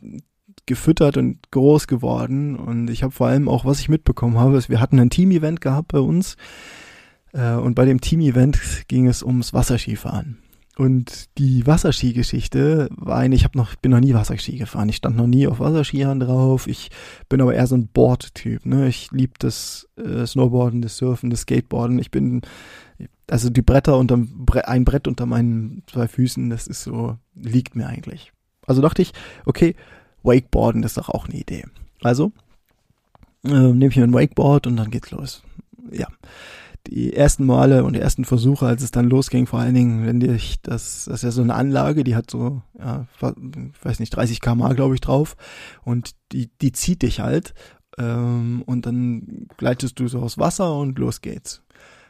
gefüttert 0.66 1.16
und 1.16 1.50
groß 1.50 1.86
geworden. 1.86 2.56
Und 2.56 2.90
ich 2.90 3.02
habe 3.02 3.12
vor 3.12 3.28
allem 3.28 3.48
auch, 3.48 3.64
was 3.64 3.80
ich 3.80 3.88
mitbekommen 3.88 4.38
habe, 4.38 4.56
ist, 4.56 4.70
wir 4.70 4.80
hatten 4.80 4.98
ein 4.98 5.10
Team-Event 5.10 5.60
gehabt 5.60 5.92
bei 5.92 6.00
uns. 6.00 6.36
Äh, 7.34 7.54
und 7.54 7.74
bei 7.74 7.84
dem 7.84 8.00
Team-Event 8.00 8.88
ging 8.88 9.06
es 9.06 9.22
ums 9.22 9.52
Wasserskifahren. 9.52 10.38
Und 10.76 11.38
die 11.38 11.66
Wasserski-Geschichte 11.66 12.88
war 12.90 13.18
eine, 13.18 13.36
ich 13.36 13.44
hab 13.44 13.54
noch, 13.54 13.76
bin 13.76 13.92
noch 13.92 14.00
nie 14.00 14.14
Wasserski 14.14 14.56
gefahren. 14.56 14.88
Ich 14.88 14.96
stand 14.96 15.16
noch 15.16 15.28
nie 15.28 15.46
auf 15.46 15.60
Wasserskiern 15.60 16.18
drauf. 16.18 16.66
Ich 16.66 16.90
bin 17.28 17.40
aber 17.40 17.54
eher 17.54 17.68
so 17.68 17.76
ein 17.76 17.86
Board-Typ. 17.86 18.66
Ne? 18.66 18.88
Ich 18.88 19.12
liebe 19.12 19.34
das 19.38 19.88
äh, 19.96 20.26
Snowboarden, 20.26 20.82
das 20.82 20.96
Surfen, 20.96 21.30
das 21.30 21.42
Skateboarden. 21.42 22.00
Ich 22.00 22.10
bin, 22.10 22.42
also 23.30 23.50
die 23.50 23.62
Bretter 23.62 23.98
unterm, 23.98 24.46
ein 24.64 24.84
Brett 24.84 25.06
unter 25.06 25.26
meinen 25.26 25.84
zwei 25.86 26.08
Füßen, 26.08 26.50
das 26.50 26.66
ist 26.66 26.82
so, 26.82 27.18
liegt 27.36 27.76
mir 27.76 27.86
eigentlich. 27.86 28.32
Also 28.66 28.82
dachte 28.82 29.02
ich, 29.02 29.12
okay, 29.44 29.76
Wakeboarden 30.24 30.82
ist 30.82 30.96
doch 30.96 31.08
auch 31.08 31.28
eine 31.28 31.38
Idee. 31.38 31.66
Also 32.02 32.32
äh, 33.44 33.50
nehme 33.50 33.88
ich 33.88 33.96
mir 33.96 34.04
ein 34.04 34.14
Wakeboard 34.14 34.66
und 34.66 34.76
dann 34.76 34.90
geht's 34.90 35.12
los. 35.12 35.44
Ja 35.92 36.08
die 36.86 37.14
ersten 37.14 37.46
Male 37.46 37.84
und 37.84 37.94
die 37.94 38.00
ersten 38.00 38.24
Versuche, 38.24 38.66
als 38.66 38.82
es 38.82 38.90
dann 38.90 39.08
losging, 39.08 39.46
vor 39.46 39.60
allen 39.60 39.74
Dingen, 39.74 40.06
wenn 40.06 40.20
ich 40.20 40.60
das, 40.62 41.06
das 41.06 41.16
ist 41.16 41.22
ja 41.22 41.30
so 41.30 41.42
eine 41.42 41.54
Anlage, 41.54 42.04
die 42.04 42.14
hat 42.14 42.30
so, 42.30 42.62
ja, 42.78 43.06
weiß 43.82 44.00
nicht, 44.00 44.10
30 44.10 44.40
km 44.40 44.74
glaube 44.74 44.94
ich 44.94 45.00
drauf 45.00 45.36
und 45.82 46.12
die, 46.32 46.50
die 46.60 46.72
zieht 46.72 47.02
dich 47.02 47.20
halt 47.20 47.54
ähm, 47.98 48.62
und 48.66 48.86
dann 48.86 49.46
gleitest 49.56 49.98
du 49.98 50.08
so 50.08 50.20
aus 50.20 50.38
Wasser 50.38 50.76
und 50.76 50.98
los 50.98 51.20
geht's. 51.20 51.62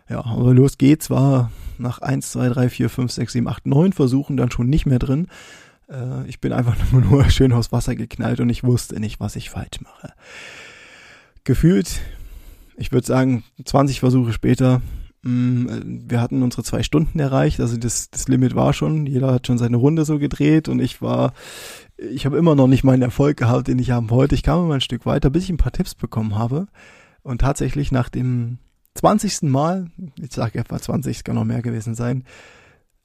Ja, 0.08 0.24
aber 0.24 0.52
los 0.52 0.76
geht's 0.76 1.08
war 1.08 1.50
nach 1.78 2.00
eins, 2.00 2.32
zwei, 2.32 2.48
drei, 2.48 2.68
vier, 2.68 2.90
fünf, 2.90 3.12
sechs, 3.12 3.32
sieben, 3.32 3.48
acht, 3.48 3.66
neun 3.66 3.92
Versuchen 3.92 4.36
dann 4.36 4.50
schon 4.50 4.68
nicht 4.68 4.86
mehr 4.86 4.98
drin. 4.98 5.28
Äh, 5.88 6.26
ich 6.28 6.40
bin 6.40 6.52
einfach 6.52 6.76
nur, 6.92 7.00
nur 7.10 7.30
schön 7.30 7.52
aus 7.52 7.72
Wasser 7.72 7.94
geknallt 7.94 8.40
und 8.40 8.50
ich 8.50 8.64
wusste 8.64 9.00
nicht, 9.00 9.20
was 9.20 9.36
ich 9.36 9.50
falsch 9.50 9.80
mache. 9.80 10.12
Gefühlt 11.44 12.00
ich 12.76 12.92
würde 12.92 13.06
sagen, 13.06 13.44
20 13.64 14.00
Versuche 14.00 14.32
später, 14.32 14.82
mh, 15.22 15.30
mm, 15.30 16.04
wir 16.08 16.20
hatten 16.20 16.42
unsere 16.42 16.62
zwei 16.62 16.82
Stunden 16.82 17.18
erreicht, 17.18 17.60
also 17.60 17.76
das, 17.76 18.10
das 18.10 18.28
Limit 18.28 18.54
war 18.54 18.72
schon, 18.72 19.06
jeder 19.06 19.32
hat 19.32 19.46
schon 19.46 19.58
seine 19.58 19.76
Runde 19.76 20.04
so 20.04 20.18
gedreht 20.18 20.68
und 20.68 20.80
ich 20.80 21.02
war, 21.02 21.32
ich 21.96 22.26
habe 22.26 22.36
immer 22.36 22.54
noch 22.54 22.66
nicht 22.66 22.84
meinen 22.84 23.02
Erfolg 23.02 23.36
gehabt, 23.36 23.68
den 23.68 23.78
ich 23.78 23.90
haben 23.90 24.10
wollte. 24.10 24.34
Ich 24.34 24.42
kam 24.42 24.64
immer 24.64 24.74
ein 24.74 24.80
Stück 24.80 25.06
weiter, 25.06 25.30
bis 25.30 25.44
ich 25.44 25.50
ein 25.50 25.56
paar 25.56 25.72
Tipps 25.72 25.94
bekommen 25.94 26.36
habe 26.36 26.66
und 27.22 27.40
tatsächlich 27.40 27.92
nach 27.92 28.08
dem 28.08 28.58
20. 28.94 29.42
Mal, 29.42 29.90
ich 30.20 30.32
sage 30.32 30.58
etwa 30.58 30.80
20, 30.80 31.16
es 31.16 31.24
kann 31.24 31.34
noch 31.34 31.44
mehr 31.44 31.62
gewesen 31.62 31.94
sein, 31.94 32.24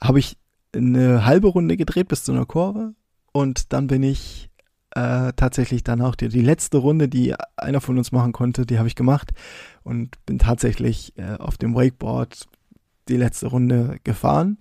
habe 0.01 0.19
ich 0.19 0.37
eine 0.75 1.25
halbe 1.25 1.47
Runde 1.47 1.77
gedreht 1.77 2.07
bis 2.07 2.23
zu 2.23 2.31
einer 2.31 2.45
Kurve 2.45 2.93
und 3.31 3.73
dann 3.73 3.87
bin 3.87 4.03
ich 4.03 4.48
äh, 4.95 5.33
tatsächlich 5.35 5.83
dann 5.83 6.01
auch 6.01 6.15
die, 6.15 6.29
die 6.29 6.41
letzte 6.41 6.77
Runde, 6.77 7.07
die 7.07 7.35
einer 7.57 7.81
von 7.81 7.97
uns 7.97 8.11
machen 8.11 8.31
konnte, 8.31 8.65
die 8.65 8.77
habe 8.77 8.87
ich 8.87 8.95
gemacht 8.95 9.31
und 9.83 10.23
bin 10.25 10.39
tatsächlich 10.39 11.17
äh, 11.17 11.35
auf 11.37 11.57
dem 11.57 11.75
Wakeboard 11.75 12.47
die 13.07 13.17
letzte 13.17 13.47
Runde 13.47 13.97
gefahren. 14.03 14.57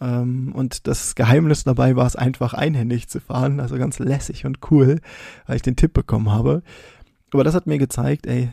Ähm, 0.00 0.52
und 0.54 0.86
das 0.86 1.14
Geheimnis 1.14 1.64
dabei 1.64 1.96
war 1.96 2.06
es 2.06 2.16
einfach 2.16 2.54
einhändig 2.54 3.08
zu 3.08 3.20
fahren, 3.20 3.60
also 3.60 3.76
ganz 3.76 3.98
lässig 3.98 4.46
und 4.46 4.58
cool, 4.70 5.00
weil 5.46 5.56
ich 5.56 5.62
den 5.62 5.76
Tipp 5.76 5.92
bekommen 5.92 6.30
habe. 6.30 6.62
Aber 7.32 7.44
das 7.44 7.54
hat 7.54 7.66
mir 7.66 7.78
gezeigt, 7.78 8.26
ey, 8.26 8.52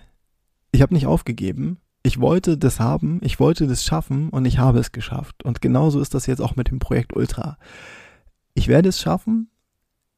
ich 0.72 0.82
habe 0.82 0.94
nicht 0.94 1.08
aufgegeben. 1.08 1.78
Ich 2.04 2.20
wollte 2.20 2.58
das 2.58 2.80
haben, 2.80 3.20
ich 3.24 3.40
wollte 3.40 3.68
das 3.68 3.84
schaffen 3.84 4.30
und 4.30 4.46
ich 4.46 4.60
habe 4.60 4.80
es 4.80 4.92
geschafft. 4.92 5.44
Und 5.44 5.62
genauso 5.62 6.00
ist 6.00 6.14
das 6.14 6.26
jetzt 6.26 6.42
auch 6.42 6.56
mit 6.56 6.70
dem 6.70 6.80
Projekt 6.80 7.16
Ultra. 7.16 7.58
Ich 8.54 8.68
werde 8.68 8.90
es 8.90 9.02
schaffen, 9.02 9.50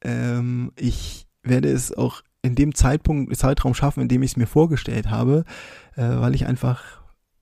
ähm, 0.02 0.72
ich 0.76 1.26
werde 1.42 1.70
es 1.70 1.96
auch 1.96 2.22
in 2.42 2.54
dem 2.54 2.74
Zeitpunkt, 2.74 3.36
Zeitraum 3.36 3.74
schaffen, 3.74 4.02
in 4.02 4.08
dem 4.08 4.22
ich 4.22 4.32
es 4.32 4.36
mir 4.36 4.46
vorgestellt 4.46 5.10
habe, 5.10 5.44
äh, 5.96 6.02
weil 6.02 6.34
ich 6.34 6.46
einfach 6.46 7.00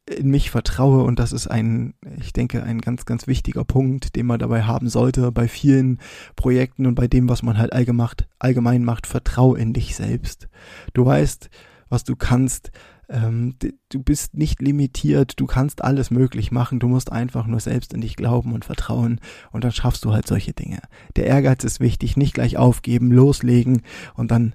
in 0.09 0.31
mich 0.31 0.51
vertraue 0.51 1.03
und 1.05 1.19
das 1.19 1.33
ist 1.33 1.49
ein, 1.49 1.95
ich 2.19 2.33
denke, 2.33 2.63
ein 2.63 2.81
ganz, 2.81 3.05
ganz 3.05 3.27
wichtiger 3.27 3.65
Punkt, 3.65 4.17
den 4.17 4.27
man 4.27 4.39
dabei 4.39 4.63
haben 4.63 4.89
sollte 4.89 5.31
bei 5.33 5.49
vielen 5.49 5.99
Projekten 6.35 6.87
und 6.87 6.95
bei 6.95 7.09
dem, 7.09 7.29
was 7.29 7.43
man 7.43 7.59
halt 7.59 7.73
allgemein, 7.73 8.09
allgemein 8.39 8.85
macht, 8.85 9.07
vertrau 9.07 9.55
in 9.55 9.73
dich 9.73 9.97
selbst. 9.97 10.49
Du 10.95 11.05
weißt, 11.05 11.51
was 11.89 12.05
du 12.05 12.17
kannst, 12.17 12.71
ähm, 13.09 13.57
du 13.89 14.03
bist 14.03 14.37
nicht 14.37 14.61
limitiert, 14.61 15.41
du 15.41 15.47
kannst 15.47 15.83
alles 15.83 16.11
möglich 16.11 16.51
machen, 16.51 16.79
du 16.79 16.89
musst 16.89 17.11
einfach 17.11 17.47
nur 17.47 17.61
selbst 17.61 17.95
in 17.95 18.01
dich 18.01 18.17
glauben 18.17 18.53
und 18.53 18.65
vertrauen 18.65 19.21
und 19.51 19.65
dann 19.65 19.73
schaffst 19.73 20.05
du 20.05 20.13
halt 20.13 20.27
solche 20.27 20.53
Dinge. 20.53 20.81
Der 21.17 21.27
Ehrgeiz 21.27 21.65
ist 21.65 21.81
wichtig, 21.81 22.17
nicht 22.17 22.35
gleich 22.35 22.57
aufgeben, 22.57 23.11
loslegen 23.11 23.83
und 24.15 24.31
dann, 24.31 24.55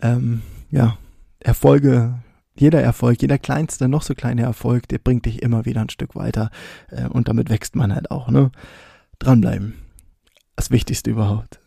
ähm, 0.00 0.42
ja, 0.70 0.98
Erfolge, 1.38 2.18
jeder 2.54 2.82
Erfolg, 2.82 3.22
jeder 3.22 3.38
kleinste, 3.38 3.88
noch 3.88 4.02
so 4.02 4.14
kleine 4.14 4.42
Erfolg, 4.42 4.88
der 4.88 4.98
bringt 4.98 5.26
dich 5.26 5.42
immer 5.42 5.64
wieder 5.64 5.80
ein 5.80 5.90
Stück 5.90 6.14
weiter 6.14 6.50
äh, 6.90 7.06
und 7.06 7.28
damit 7.28 7.50
wächst 7.50 7.76
man 7.76 7.94
halt 7.94 8.10
auch, 8.10 8.28
ne? 8.28 8.50
Dranbleiben. 9.18 9.74
Das 10.56 10.70
Wichtigste 10.70 11.10
überhaupt. 11.10 11.60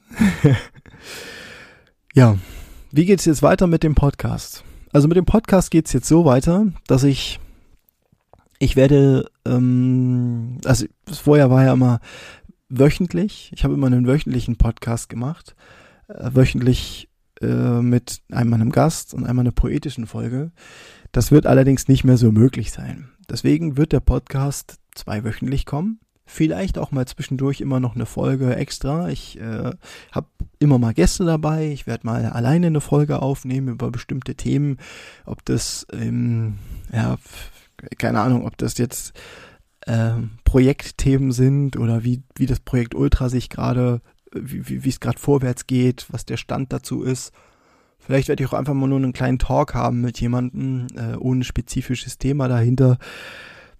ja, 2.13 2.37
wie 2.91 3.05
geht's 3.05 3.25
jetzt 3.25 3.41
weiter 3.41 3.67
mit 3.67 3.83
dem 3.83 3.95
Podcast? 3.95 4.63
Also 4.95 5.09
mit 5.09 5.17
dem 5.17 5.25
Podcast 5.25 5.71
geht's 5.71 5.91
jetzt 5.91 6.07
so 6.07 6.23
weiter, 6.23 6.67
dass 6.87 7.03
ich 7.03 7.41
ich 8.59 8.77
werde, 8.77 9.29
ähm, 9.43 10.59
also 10.63 10.85
vorher 11.11 11.49
war 11.49 11.65
ja 11.65 11.73
immer 11.73 11.99
wöchentlich. 12.69 13.51
Ich 13.53 13.65
habe 13.65 13.73
immer 13.73 13.87
einen 13.87 14.07
wöchentlichen 14.07 14.55
Podcast 14.55 15.09
gemacht, 15.09 15.53
äh, 16.07 16.29
wöchentlich 16.33 17.09
äh, 17.41 17.81
mit 17.81 18.21
einmal 18.31 18.61
einem 18.61 18.71
Gast 18.71 19.13
und 19.13 19.25
einmal 19.25 19.43
einer 19.43 19.51
poetischen 19.51 20.07
Folge. 20.07 20.51
Das 21.11 21.29
wird 21.29 21.45
allerdings 21.45 21.89
nicht 21.89 22.05
mehr 22.05 22.15
so 22.15 22.31
möglich 22.31 22.71
sein. 22.71 23.09
Deswegen 23.29 23.75
wird 23.75 23.91
der 23.91 23.99
Podcast 23.99 24.79
zweiwöchentlich 24.93 25.65
kommen. 25.65 25.99
Vielleicht 26.27 26.79
auch 26.79 26.91
mal 26.91 27.05
zwischendurch 27.05 27.61
immer 27.61 27.79
noch 27.79 27.95
eine 27.95 28.07
Folge 28.07 28.55
extra. 28.55 29.09
Ich 29.09 29.39
äh, 29.39 29.71
habe 30.11 30.27
immer 30.57 30.79
mal 30.79 30.93
Gäste 30.93 31.23
dabei. 31.23 31.71
Ich 31.71 31.85
werde 31.85 32.07
mal 32.07 32.25
alleine 32.25 32.67
eine 32.67 32.81
Folge 32.81 33.21
aufnehmen 33.21 33.67
über 33.67 33.91
bestimmte 33.91 34.33
Themen. 34.33 34.77
Ob 35.25 35.45
das, 35.45 35.85
ähm, 35.93 36.57
ja, 36.91 37.17
keine 37.99 38.21
Ahnung, 38.21 38.47
ob 38.47 38.57
das 38.57 38.79
jetzt 38.79 39.13
ähm, 39.85 40.31
Projektthemen 40.45 41.31
sind 41.31 41.77
oder 41.77 42.03
wie, 42.03 42.23
wie 42.35 42.47
das 42.47 42.59
Projekt 42.59 42.95
Ultra 42.95 43.29
sich 43.29 43.49
gerade, 43.49 44.01
wie, 44.33 44.83
wie, 44.83 44.89
es 44.89 44.99
gerade 44.99 45.19
vorwärts 45.19 45.67
geht, 45.67 46.07
was 46.09 46.25
der 46.25 46.37
Stand 46.37 46.73
dazu 46.73 47.03
ist. 47.03 47.33
Vielleicht 47.99 48.27
werde 48.27 48.43
ich 48.43 48.49
auch 48.49 48.57
einfach 48.57 48.73
mal 48.73 48.87
nur 48.87 48.97
einen 48.97 49.13
kleinen 49.13 49.39
Talk 49.39 49.75
haben 49.75 50.01
mit 50.01 50.19
jemandem, 50.19 50.87
äh, 50.95 51.15
ohne 51.17 51.43
spezifisches 51.43 52.17
Thema 52.17 52.47
dahinter. 52.47 52.97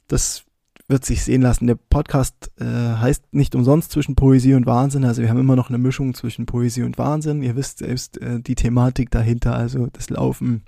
Das 0.07 0.44
wird 0.87 1.05
sich 1.05 1.23
sehen 1.23 1.41
lassen. 1.41 1.67
Der 1.67 1.75
Podcast 1.75 2.51
äh, 2.59 2.65
heißt 2.65 3.33
nicht 3.33 3.55
umsonst 3.55 3.91
zwischen 3.91 4.15
Poesie 4.15 4.53
und 4.53 4.65
Wahnsinn. 4.65 5.03
Also 5.03 5.21
wir 5.21 5.29
haben 5.29 5.39
immer 5.39 5.55
noch 5.55 5.69
eine 5.69 5.77
Mischung 5.77 6.13
zwischen 6.13 6.45
Poesie 6.45 6.83
und 6.83 6.97
Wahnsinn. 6.97 7.41
Ihr 7.41 7.55
wisst 7.55 7.79
selbst 7.79 8.21
äh, 8.21 8.39
die 8.39 8.55
Thematik 8.55 9.09
dahinter, 9.09 9.55
also 9.55 9.87
das 9.87 10.09
Laufen, 10.09 10.63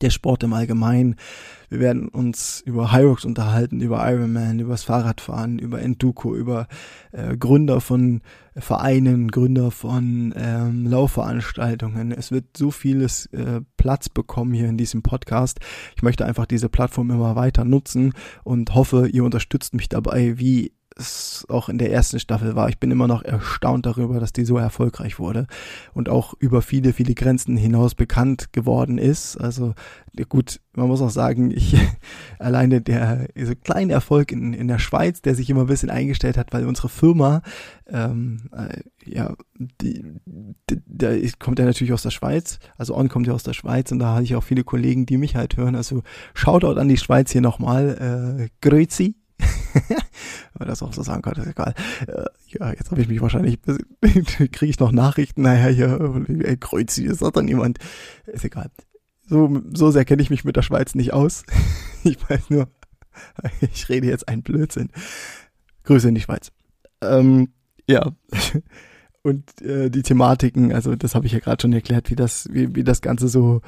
der 0.00 0.10
Sport 0.10 0.42
im 0.42 0.52
Allgemeinen. 0.52 1.16
Wir 1.68 1.80
werden 1.80 2.08
uns 2.08 2.62
über 2.64 2.92
Hyrox 2.92 3.24
unterhalten, 3.24 3.80
über 3.80 4.08
Ironman, 4.08 4.60
über 4.60 4.72
das 4.72 4.84
Fahrradfahren, 4.84 5.58
über 5.58 5.82
Enduko, 5.82 6.36
über 6.36 6.68
äh, 7.12 7.36
Gründer 7.36 7.80
von 7.80 8.20
Vereinen, 8.56 9.30
Gründer 9.30 9.70
von 9.70 10.32
ähm, 10.36 10.86
Laufveranstaltungen. 10.86 12.12
Es 12.12 12.30
wird 12.30 12.56
so 12.56 12.70
vieles 12.70 13.26
äh, 13.26 13.60
Platz 13.76 14.08
bekommen 14.08 14.52
hier 14.52 14.68
in 14.68 14.78
diesem 14.78 15.02
Podcast. 15.02 15.58
Ich 15.96 16.02
möchte 16.02 16.24
einfach 16.24 16.46
diese 16.46 16.68
Plattform 16.68 17.10
immer 17.10 17.34
weiter 17.34 17.64
nutzen 17.64 18.12
und 18.44 18.74
hoffe, 18.74 19.08
ihr 19.08 19.24
unterstützt 19.24 19.74
mich 19.74 19.88
dabei, 19.88 20.38
wie 20.38 20.72
es 20.96 21.44
auch 21.48 21.68
in 21.68 21.78
der 21.78 21.90
ersten 21.90 22.20
Staffel 22.20 22.54
war. 22.54 22.68
Ich 22.68 22.78
bin 22.78 22.90
immer 22.90 23.08
noch 23.08 23.22
erstaunt 23.22 23.86
darüber, 23.86 24.20
dass 24.20 24.32
die 24.32 24.44
so 24.44 24.58
erfolgreich 24.58 25.18
wurde 25.18 25.46
und 25.92 26.08
auch 26.08 26.34
über 26.38 26.62
viele, 26.62 26.92
viele 26.92 27.14
Grenzen 27.14 27.56
hinaus 27.56 27.94
bekannt 27.94 28.52
geworden 28.52 28.98
ist. 28.98 29.36
Also 29.36 29.74
gut, 30.28 30.60
man 30.74 30.86
muss 30.86 31.02
auch 31.02 31.10
sagen, 31.10 31.50
ich 31.50 31.76
alleine 32.38 32.80
der 32.80 33.28
so 33.42 33.54
kleine 33.56 33.92
Erfolg 33.92 34.30
in, 34.30 34.54
in 34.54 34.68
der 34.68 34.78
Schweiz, 34.78 35.20
der 35.20 35.34
sich 35.34 35.50
immer 35.50 35.62
ein 35.62 35.66
bisschen 35.66 35.90
eingestellt 35.90 36.36
hat, 36.36 36.52
weil 36.52 36.66
unsere 36.66 36.88
Firma, 36.88 37.42
ähm, 37.88 38.48
äh, 38.52 38.80
ja, 39.04 39.34
die, 39.58 40.04
die, 40.70 40.80
der 40.86 41.18
kommt 41.38 41.58
ja 41.58 41.64
natürlich 41.64 41.92
aus 41.92 42.02
der 42.02 42.10
Schweiz, 42.10 42.58
also 42.78 42.96
On 42.96 43.08
kommt 43.08 43.26
ja 43.26 43.32
aus 43.32 43.42
der 43.42 43.52
Schweiz 43.52 43.90
und 43.90 43.98
da 43.98 44.14
habe 44.14 44.22
ich 44.22 44.36
auch 44.36 44.44
viele 44.44 44.64
Kollegen, 44.64 45.06
die 45.06 45.18
mich 45.18 45.34
halt 45.34 45.56
hören. 45.56 45.74
Also 45.74 46.02
Shoutout 46.34 46.78
an 46.78 46.88
die 46.88 46.96
Schweiz 46.96 47.32
hier 47.32 47.40
nochmal, 47.40 48.38
äh, 48.38 48.48
Grüezi 48.60 49.16
Wenn 50.56 50.68
das 50.68 50.82
auch 50.82 50.92
so 50.92 51.02
sagen 51.02 51.22
kann, 51.22 51.34
ist 51.34 51.48
egal. 51.48 51.74
Äh, 52.06 52.24
ja, 52.46 52.70
jetzt 52.72 52.90
habe 52.90 53.00
ich 53.00 53.08
mich 53.08 53.20
wahrscheinlich, 53.20 53.58
kriege 54.02 54.66
ich 54.66 54.78
noch 54.78 54.92
Nachrichten, 54.92 55.42
naja, 55.42 55.66
hier, 55.68 56.24
ey, 56.44 56.56
Kreuzi, 56.56 57.04
ist 57.04 57.22
doch 57.22 57.32
dann 57.32 57.48
jemand. 57.48 57.78
Ist 58.26 58.44
egal. 58.44 58.70
So, 59.26 59.60
so 59.72 59.90
sehr 59.90 60.04
kenne 60.04 60.22
ich 60.22 60.30
mich 60.30 60.44
mit 60.44 60.56
der 60.56 60.62
Schweiz 60.62 60.94
nicht 60.94 61.12
aus. 61.12 61.44
Ich 62.06 62.18
weiß 62.28 62.50
nur, 62.50 62.68
ich 63.72 63.88
rede 63.88 64.06
jetzt 64.06 64.28
einen 64.28 64.42
Blödsinn. 64.42 64.90
Grüße 65.84 66.06
in 66.06 66.14
die 66.14 66.20
Schweiz. 66.20 66.52
Ähm, 67.00 67.48
ja. 67.88 68.12
und 69.22 69.62
äh, 69.62 69.88
die 69.88 70.02
Thematiken, 70.02 70.70
also 70.70 70.96
das 70.96 71.14
habe 71.14 71.24
ich 71.24 71.32
ja 71.32 71.38
gerade 71.38 71.62
schon 71.62 71.72
erklärt, 71.72 72.10
wie 72.10 72.14
das, 72.14 72.46
wie, 72.52 72.74
wie 72.74 72.84
das 72.84 73.00
Ganze 73.00 73.28
so 73.28 73.62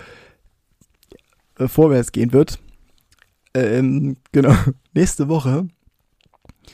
äh, 1.58 1.66
vorwärts 1.66 2.12
gehen 2.12 2.34
wird. 2.34 2.58
Ähm, 3.54 4.18
genau. 4.32 4.54
Nächste 4.92 5.28
Woche 5.28 5.66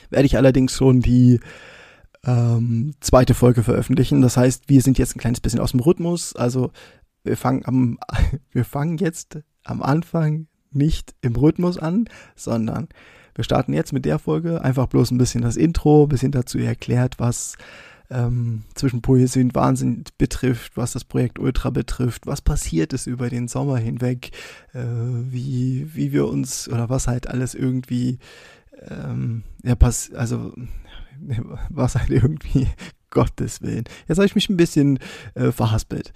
werde 0.09 0.25
ich 0.25 0.37
allerdings 0.37 0.73
schon 0.73 1.01
die 1.01 1.39
ähm, 2.25 2.93
zweite 2.99 3.33
Folge 3.33 3.63
veröffentlichen. 3.63 4.21
Das 4.21 4.37
heißt, 4.37 4.69
wir 4.69 4.81
sind 4.81 4.97
jetzt 4.97 5.15
ein 5.15 5.19
kleines 5.19 5.41
bisschen 5.41 5.59
aus 5.59 5.71
dem 5.71 5.81
Rhythmus. 5.81 6.35
Also 6.35 6.71
wir 7.23 7.37
fangen 7.37 7.63
am, 7.65 7.99
wir 8.51 8.65
fangen 8.65 8.97
jetzt 8.97 9.39
am 9.63 9.81
Anfang 9.81 10.47
nicht 10.71 11.13
im 11.21 11.35
Rhythmus 11.35 11.77
an, 11.77 12.05
sondern 12.35 12.87
wir 13.35 13.43
starten 13.43 13.73
jetzt 13.73 13.93
mit 13.93 14.05
der 14.05 14.19
Folge 14.19 14.61
einfach 14.61 14.87
bloß 14.87 15.11
ein 15.11 15.17
bisschen 15.17 15.41
das 15.41 15.55
Intro, 15.55 16.03
ein 16.03 16.09
bisschen 16.09 16.31
dazu 16.31 16.57
erklärt, 16.59 17.15
was 17.19 17.55
ähm, 18.09 18.63
zwischen 18.75 19.01
Poesie 19.01 19.41
und 19.41 19.55
Wahnsinn 19.55 20.03
betrifft, 20.17 20.77
was 20.77 20.93
das 20.93 21.03
Projekt 21.03 21.39
Ultra 21.39 21.69
betrifft, 21.71 22.27
was 22.27 22.41
passiert 22.41 22.93
ist 22.93 23.07
über 23.07 23.29
den 23.29 23.47
Sommer 23.47 23.77
hinweg, 23.77 24.31
äh, 24.73 24.83
wie, 24.83 25.89
wie 25.95 26.11
wir 26.11 26.27
uns 26.27 26.69
oder 26.69 26.89
was 26.89 27.07
halt 27.07 27.27
alles 27.27 27.55
irgendwie 27.55 28.19
ähm, 28.89 29.43
ja, 29.63 29.75
pass 29.75 30.11
also 30.13 30.53
was 31.69 31.95
halt 31.95 32.09
irgendwie 32.09 32.67
Gottes 33.09 33.61
Willen. 33.61 33.85
Jetzt 34.07 34.17
habe 34.17 34.25
ich 34.25 34.35
mich 34.35 34.49
ein 34.49 34.57
bisschen 34.57 34.99
äh, 35.35 35.51
verhaspelt. 35.51 36.13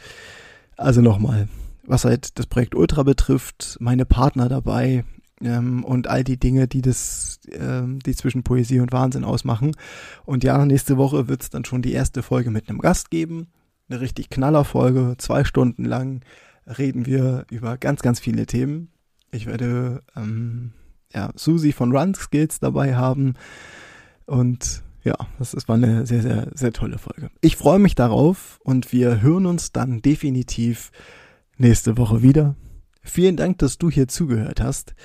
Also 0.78 1.02
nochmal, 1.02 1.48
was 1.86 2.06
halt 2.06 2.38
das 2.40 2.48
Projekt 2.48 2.76
Ultra 2.76 3.04
betrifft, 3.04 3.78
meine 3.80 4.06
Partner 4.06 4.50
dabei, 4.50 5.04
ähm, 5.42 5.84
und 5.84 6.08
all 6.08 6.24
die 6.24 6.38
Dinge, 6.38 6.68
die 6.68 6.82
das, 6.82 7.40
ähm, 7.52 8.00
die 8.00 8.16
zwischen 8.16 8.44
Poesie 8.44 8.80
und 8.80 8.92
Wahnsinn 8.92 9.24
ausmachen. 9.24 9.76
Und 10.26 10.44
ja, 10.44 10.64
nächste 10.66 10.98
Woche 10.98 11.28
wird 11.28 11.44
es 11.44 11.50
dann 11.50 11.66
schon 11.66 11.82
die 11.82 11.94
erste 11.94 12.24
Folge 12.24 12.52
mit 12.52 12.70
einem 12.70 12.80
Gast 12.80 13.12
geben. 13.12 13.48
Eine 13.90 14.02
richtig 14.02 14.30
knaller 14.30 14.66
Folge, 14.66 15.16
zwei 15.18 15.44
Stunden 15.44 15.86
lang 15.86 16.22
reden 16.66 17.06
wir 17.06 17.46
über 17.50 17.78
ganz, 17.78 18.02
ganz 18.02 18.20
viele 18.20 18.46
Themen. 18.46 18.90
Ich 19.32 19.46
werde 19.46 20.04
ähm, 20.16 20.74
ja, 21.14 21.32
Susi 21.36 21.72
von 21.72 21.96
Run 21.96 22.14
Skills 22.14 22.60
dabei 22.60 22.96
haben. 22.96 23.34
Und 24.26 24.84
ja, 25.04 25.16
das, 25.40 25.52
das 25.52 25.68
war 25.68 25.76
eine 25.76 26.06
sehr, 26.06 26.22
sehr, 26.22 26.52
sehr 26.54 26.74
tolle 26.74 26.98
Folge. 26.98 27.30
Ich 27.42 27.56
freue 27.56 27.80
mich 27.80 27.96
darauf 27.96 28.60
und 28.64 28.92
wir 28.92 29.22
hören 29.22 29.46
uns 29.46 29.72
dann 29.72 30.02
definitiv 30.02 30.92
nächste 31.58 31.98
Woche 31.98 32.22
wieder. 32.22 32.56
Vielen 33.02 33.38
Dank, 33.38 33.58
dass 33.60 33.78
du 33.78 33.90
hier 33.90 34.08
zugehört 34.08 34.60
hast. 34.60 34.96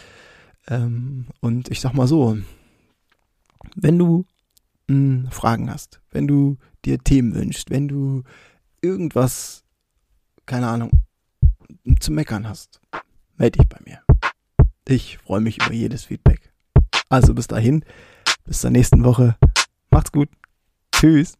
Ähm, 0.66 1.26
und 1.40 1.70
ich 1.70 1.80
sag 1.80 1.94
mal 1.94 2.08
so, 2.08 2.36
wenn 3.76 3.98
du 3.98 4.26
hm, 4.88 5.28
Fragen 5.30 5.70
hast, 5.70 6.00
wenn 6.10 6.26
du 6.26 6.58
dir 6.84 6.98
Themen 6.98 7.34
wünschst, 7.34 7.70
wenn 7.70 7.88
du 7.88 8.24
irgendwas, 8.80 9.64
keine 10.46 10.66
Ahnung, 10.66 10.90
zu 12.00 12.12
meckern 12.12 12.48
hast, 12.48 12.80
melde 13.36 13.58
dich 13.58 13.68
bei 13.68 13.78
mir. 13.84 14.02
Ich 14.88 15.18
freue 15.18 15.40
mich 15.40 15.62
über 15.62 15.72
jedes 15.72 16.04
Feedback. 16.04 16.52
Also 17.08 17.34
bis 17.34 17.46
dahin, 17.46 17.84
bis 18.44 18.60
zur 18.60 18.70
nächsten 18.70 19.04
Woche. 19.04 19.36
Macht's 19.90 20.12
gut. 20.12 20.28
Tschüss. 20.92 21.34